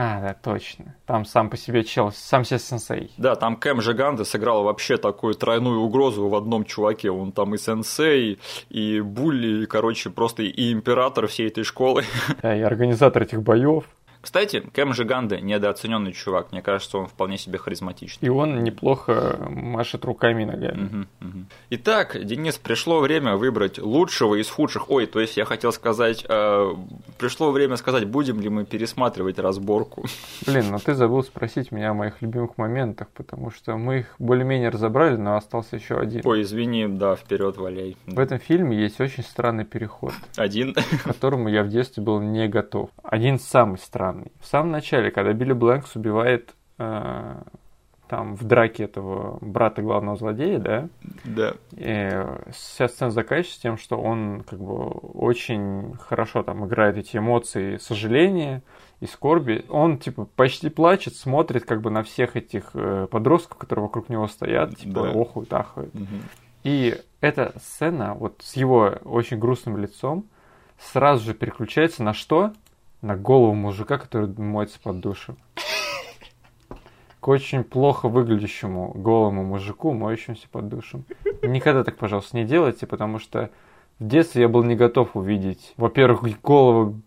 [0.00, 0.94] А, да, точно.
[1.06, 3.10] Там сам по себе чел, сам себе сенсей.
[3.18, 7.10] Да, там Кэм Жиганде сыграл вообще такую тройную угрозу в одном чуваке.
[7.10, 8.38] Он там и сенсей,
[8.68, 12.04] и булли, и, короче, просто и император всей этой школы.
[12.42, 13.86] Да, и организатор этих боев.
[14.28, 16.52] Кстати, Кэм Жиганде недооцененный чувак.
[16.52, 18.26] Мне кажется, он вполне себе харизматичный.
[18.26, 20.84] И он неплохо машет руками и ногами.
[20.84, 21.38] Угу, угу.
[21.70, 24.90] Итак, Денис, пришло время выбрать лучшего из худших.
[24.90, 26.74] Ой, то есть я хотел сказать, э,
[27.16, 30.04] пришло время сказать, будем ли мы пересматривать разборку.
[30.46, 34.68] Блин, но ты забыл спросить меня о моих любимых моментах, потому что мы их более-менее
[34.68, 36.20] разобрали, но остался еще один.
[36.26, 37.96] Ой, извини, да, вперед валяй.
[38.06, 40.12] В этом фильме есть очень странный переход.
[40.36, 40.74] Один?
[40.74, 42.90] К которому я в детстве был не готов.
[43.02, 44.17] Один самый странный.
[44.40, 47.42] В самом начале, когда Билли Блэнкс убивает э,
[48.08, 50.88] там в драке этого брата главного злодея, да?
[51.24, 51.54] Да.
[51.72, 57.76] И вся сцена заканчивается тем, что он как бы очень хорошо там играет эти эмоции
[57.76, 58.62] сожаления
[59.00, 59.64] и скорби.
[59.68, 64.26] Он типа почти плачет, смотрит как бы на всех этих э, подростков, которые вокруг него
[64.26, 65.10] стоят, типа да.
[65.10, 65.94] охуют, ахуют.
[65.94, 66.06] Угу.
[66.64, 70.26] И эта сцена вот с его очень грустным лицом
[70.78, 72.52] сразу же переключается на что?
[73.02, 75.36] На голову мужика, который моется под душем
[77.20, 81.04] к очень плохо выглядящему голому мужику, моющемуся под душем.
[81.42, 83.50] Никогда так, пожалуйста, не делайте, потому что
[83.98, 87.00] в детстве я был не готов увидеть, во-первых, голову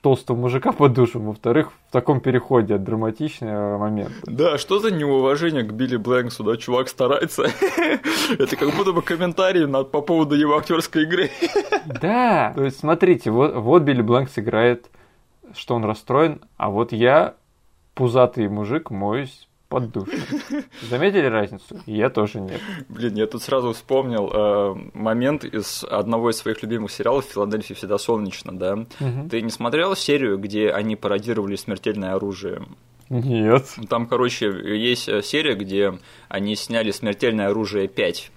[0.00, 4.12] толстого мужика под душем, во-вторых, в таком переходе от драматичного момента.
[4.24, 7.44] Да, что за неуважение к Билли Блэнксу, да, чувак старается.
[8.38, 11.30] Это как будто бы комментарий по поводу его актерской игры.
[11.86, 14.90] Да, то есть смотрите, вот, вот Билли Блэнкс играет,
[15.54, 17.34] что он расстроен, а вот я,
[17.94, 20.20] пузатый мужик, моюсь под душем.
[20.82, 21.80] Заметили разницу?
[21.86, 22.60] Я тоже нет.
[22.90, 27.96] Блин, я тут сразу вспомнил э, момент из одного из своих любимых сериалов «Филадельфия всегда
[27.96, 28.74] солнечно», да?
[28.74, 29.30] Угу.
[29.30, 32.66] Ты не смотрел серию, где они пародировали смертельное оружие?
[33.08, 33.66] Нет.
[33.88, 34.48] Там, короче,
[34.78, 35.98] есть серия, где
[36.28, 38.30] они сняли смертельное оружие 5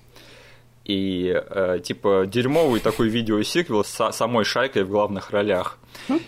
[0.85, 5.79] и э, типа дерьмовый такой видеосиквел с самой шайкой в главных ролях.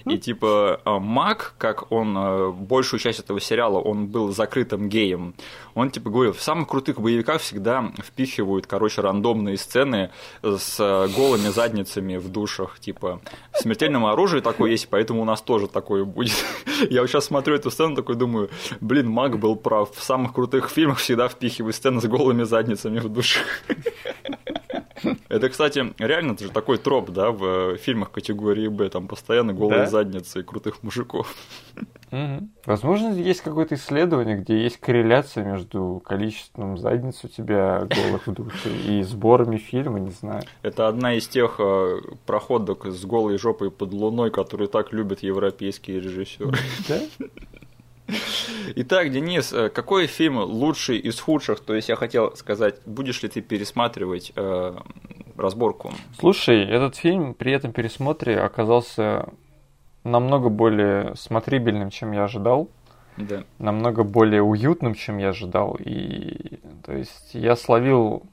[0.05, 5.35] И типа э, Мак, как он э, большую часть этого сериала, он был закрытым геем.
[5.75, 11.49] Он типа говорил, в самых крутых боевиках всегда впихивают, короче, рандомные сцены с э, голыми
[11.49, 12.79] задницами в душах.
[12.79, 13.21] Типа
[13.53, 16.43] в смертельном оружии такое есть, поэтому у нас тоже такое будет.
[16.89, 18.49] Я сейчас смотрю эту сцену, такой думаю,
[18.81, 19.93] блин, Мак был прав.
[19.95, 23.45] В самых крутых фильмах всегда впихивают сцены с голыми задницами в душах.
[25.29, 29.81] Это, кстати, реально это же такой троп, да, в фильмах категории Б, там постоянно голые
[29.81, 29.87] да?
[29.87, 31.35] задницы и крутых мужиков.
[32.11, 32.49] Угу.
[32.65, 38.69] Возможно, есть какое-то исследование, где есть корреляция между количеством задниц у тебя голых в душе
[38.69, 40.43] и сборами фильма, не знаю.
[40.61, 45.99] Это одна из тех э, проходок с голой жопой под луной, которые так любят европейские
[45.99, 46.57] режиссеры.
[46.87, 46.99] Да?
[48.75, 51.59] Итак, Денис, э, какой фильм лучший из худших?
[51.59, 54.75] То есть я хотел сказать, будешь ли ты пересматривать э,
[55.35, 55.93] разборку?
[56.19, 59.29] Слушай, этот фильм при этом пересмотре оказался
[60.03, 62.69] намного более смотрибельным, чем я ожидал.
[63.17, 63.43] Да.
[63.57, 65.77] Намного более уютным, чем я ожидал.
[65.79, 68.23] И то есть я словил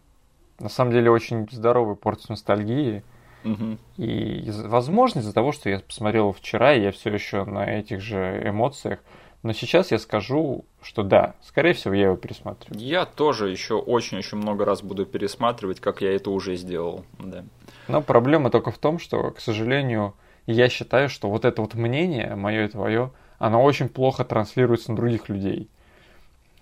[0.58, 3.02] на самом деле очень здоровую порцию ностальгии.
[3.44, 3.78] Угу.
[3.98, 8.42] И, возможно, из-за того, что я посмотрел вчера, и я все еще на этих же
[8.44, 9.00] эмоциях,
[9.44, 12.80] но сейчас я скажу, что да, скорее всего, я его пересматриваю.
[12.80, 17.04] Я тоже еще очень-очень много раз буду пересматривать, как я это уже сделал.
[17.18, 17.44] Да.
[17.86, 20.14] Но проблема только в том, что, к сожалению,
[20.46, 24.96] я считаю, что вот это вот мнение, мое и твое, оно очень плохо транслируется на
[24.96, 25.68] других людей.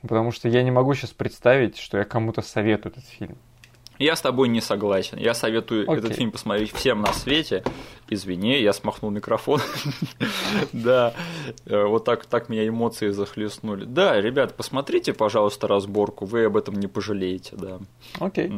[0.01, 3.39] Потому что я не могу сейчас представить, что я кому-то советую этот фильм.
[4.03, 5.17] Я с тобой не согласен.
[5.17, 5.99] Я советую okay.
[5.99, 7.63] этот фильм посмотреть всем на свете.
[8.09, 9.61] Извини, я смахнул микрофон.
[10.73, 11.15] да,
[11.67, 13.85] э, вот так, так меня эмоции захлестнули.
[13.85, 16.25] Да, ребят, посмотрите, пожалуйста, разборку.
[16.25, 17.79] Вы об этом не пожалеете, да.
[18.19, 18.51] Окей.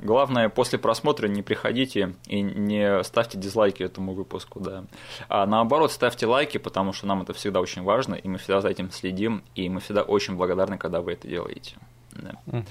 [0.00, 4.86] Главное, после просмотра не приходите и не ставьте дизлайки этому выпуску, да.
[5.28, 8.70] А наоборот, ставьте лайки, потому что нам это всегда очень важно, и мы всегда за
[8.70, 11.76] этим следим, и мы всегда очень благодарны, когда вы это делаете.
[12.10, 12.34] Да.
[12.48, 12.64] Угу.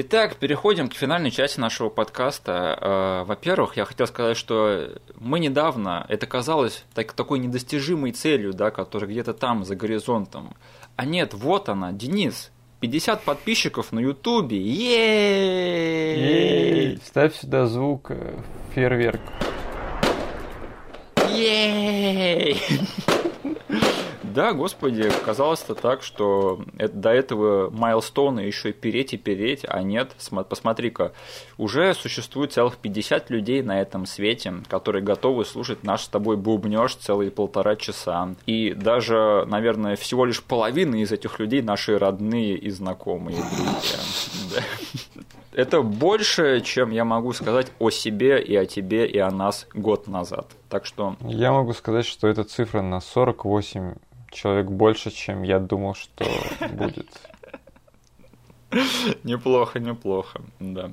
[0.00, 2.78] Итак, переходим к финальной части нашего подкаста.
[2.80, 8.70] Э, во-первых, я хотел сказать, что мы недавно, это казалось так, такой недостижимой целью, да,
[8.70, 10.54] которая где-то там, за горизонтом.
[10.94, 14.62] А нет, вот она, Денис, 50 подписчиков на Ютубе.
[14.62, 15.80] Ей!
[17.04, 18.38] Ставь сюда звук э,
[18.76, 19.22] фейерверк.
[21.28, 22.62] Ей!
[24.34, 29.82] Да, господи, казалось-то так, что это, до этого майлстоуна еще и переть и переть, а
[29.82, 30.12] нет,
[30.48, 31.12] посмотри-ка,
[31.56, 36.94] уже существует целых 50 людей на этом свете, которые готовы слушать наш с тобой бубнеж
[36.94, 38.34] целые полтора часа.
[38.46, 44.62] И даже, наверное, всего лишь половина из этих людей наши родные и знакомые друзья.
[45.52, 50.06] Это больше, чем я могу сказать о себе и о тебе и о нас год
[50.06, 50.46] назад.
[50.68, 51.16] Так что...
[51.20, 53.94] Я могу сказать, что эта цифра на 48
[54.38, 56.24] человек больше, чем я думал, что
[56.70, 57.08] будет.
[59.24, 60.90] Неплохо, неплохо, да.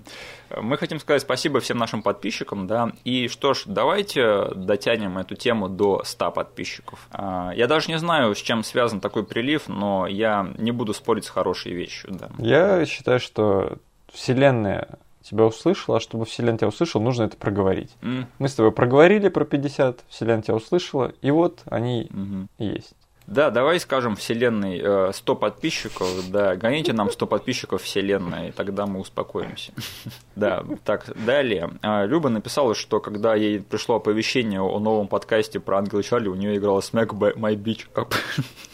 [0.62, 5.68] Мы хотим сказать спасибо всем нашим подписчикам, да, и что ж, давайте дотянем эту тему
[5.68, 7.06] до 100 подписчиков.
[7.12, 11.26] А, я даже не знаю, с чем связан такой прилив, но я не буду спорить
[11.26, 12.30] с хорошей вещью, да.
[12.40, 13.78] Я считаю, что
[14.14, 17.92] Вселенная тебя услышала, а чтобы Вселенная тебя услышала, нужно это проговорить.
[18.02, 22.10] М, Мы с тобой проговорили про 50, Вселенная тебя услышала, и вот они
[22.58, 22.94] и есть.
[23.28, 28.86] Да, давай скажем вселенной э, 100 подписчиков, да, гоните нам 100 подписчиков вселенной, и тогда
[28.86, 29.72] мы успокоимся.
[30.36, 31.72] Да, так, далее.
[31.82, 36.36] А, Люба написала, что когда ей пришло оповещение о новом подкасте про Ангел Чарли, у
[36.36, 38.14] нее играла Smack My Beach Up.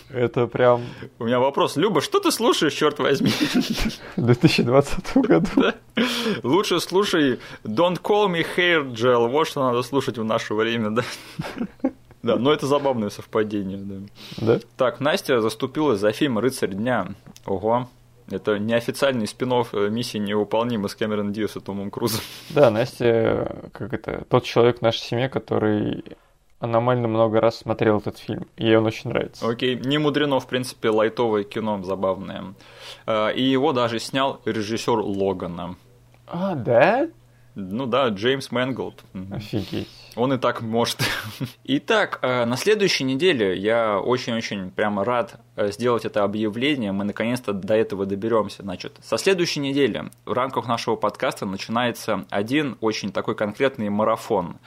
[0.09, 0.81] Это прям
[1.19, 3.29] У меня вопрос, Люба, что ты слушаешь, черт возьми?
[4.15, 5.71] в 2020 году.
[6.43, 11.03] Лучше слушай Don't Call Me Hair Gel, вот что надо слушать в наше время, да.
[12.23, 13.95] Да, но это забавное совпадение, да.
[14.37, 14.59] Да?
[14.77, 17.07] Так, Настя заступилась за фильм «Рыцарь дня».
[17.45, 17.87] Ого.
[18.29, 19.51] Это неофициальный спин
[19.89, 22.21] миссии невыполнима с Кэмерон Диас и Томом Крузом.
[22.49, 26.03] Да, Настя, как это, тот человек в нашей семье, который
[26.59, 28.45] аномально много раз смотрел этот фильм.
[28.55, 29.47] Ей он очень нравится.
[29.49, 32.53] Окей, не мудрено, в принципе, лайтовое кино, забавное.
[33.07, 35.75] Э, И его даже снял режиссер Логана.
[36.27, 37.09] А, да?
[37.55, 39.03] Ну да, Джеймс Мэнголд.
[39.31, 39.89] Офигеть.
[40.15, 40.99] Он и так может.
[41.63, 46.91] Итак, э, на следующей неделе я очень-очень прямо рад э, сделать это объявление.
[46.91, 48.63] Мы наконец-то до этого доберемся.
[48.63, 54.57] Значит, со следующей недели в рамках нашего подкаста начинается один очень такой конкретный марафон.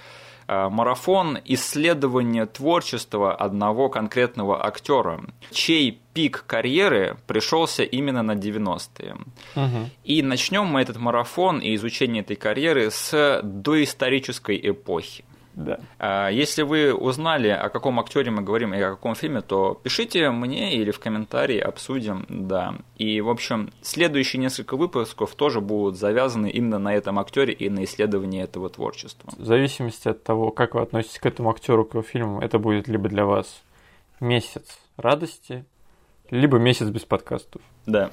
[0.46, 9.16] Э, Марафон исследования творчества одного конкретного актера, чей пик карьеры пришелся именно на 90-е.
[9.54, 9.90] Мгм.
[10.04, 15.24] И начнем мы этот марафон и изучение этой карьеры с доисторической эпохи.
[15.54, 15.78] Да.
[15.98, 20.30] А, Если вы узнали, о каком актере мы говорим и о каком фильме, то пишите
[20.30, 22.76] мне или в комментарии, обсудим, да.
[22.96, 27.84] И, в общем, следующие несколько выпусков тоже будут завязаны именно на этом актере и на
[27.84, 29.32] исследовании этого творчества.
[29.36, 32.88] В зависимости от того, как вы относитесь к этому актеру, к его фильму, это будет
[32.88, 33.62] либо для вас
[34.20, 35.64] месяц радости,
[36.30, 37.62] либо месяц без подкастов.
[37.86, 38.10] Да.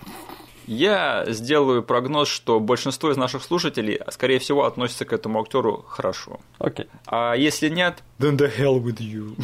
[0.68, 6.40] Я сделаю прогноз, что большинство из наших слушателей, скорее всего, относятся к этому актеру хорошо.
[6.60, 6.88] Окей.
[7.06, 9.36] А если нет, then the hell with you.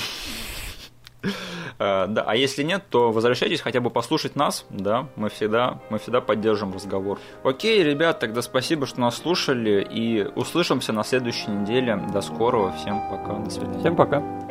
[1.80, 6.00] А, Да, а если нет, то возвращайтесь хотя бы послушать нас, да, мы всегда, мы
[6.00, 7.20] всегда поддержим разговор.
[7.44, 12.02] Окей, ребят, тогда спасибо, что нас слушали, и услышимся на следующей неделе.
[12.14, 13.80] До скорого, всем пока, до свидания.
[13.80, 14.47] Всем пока.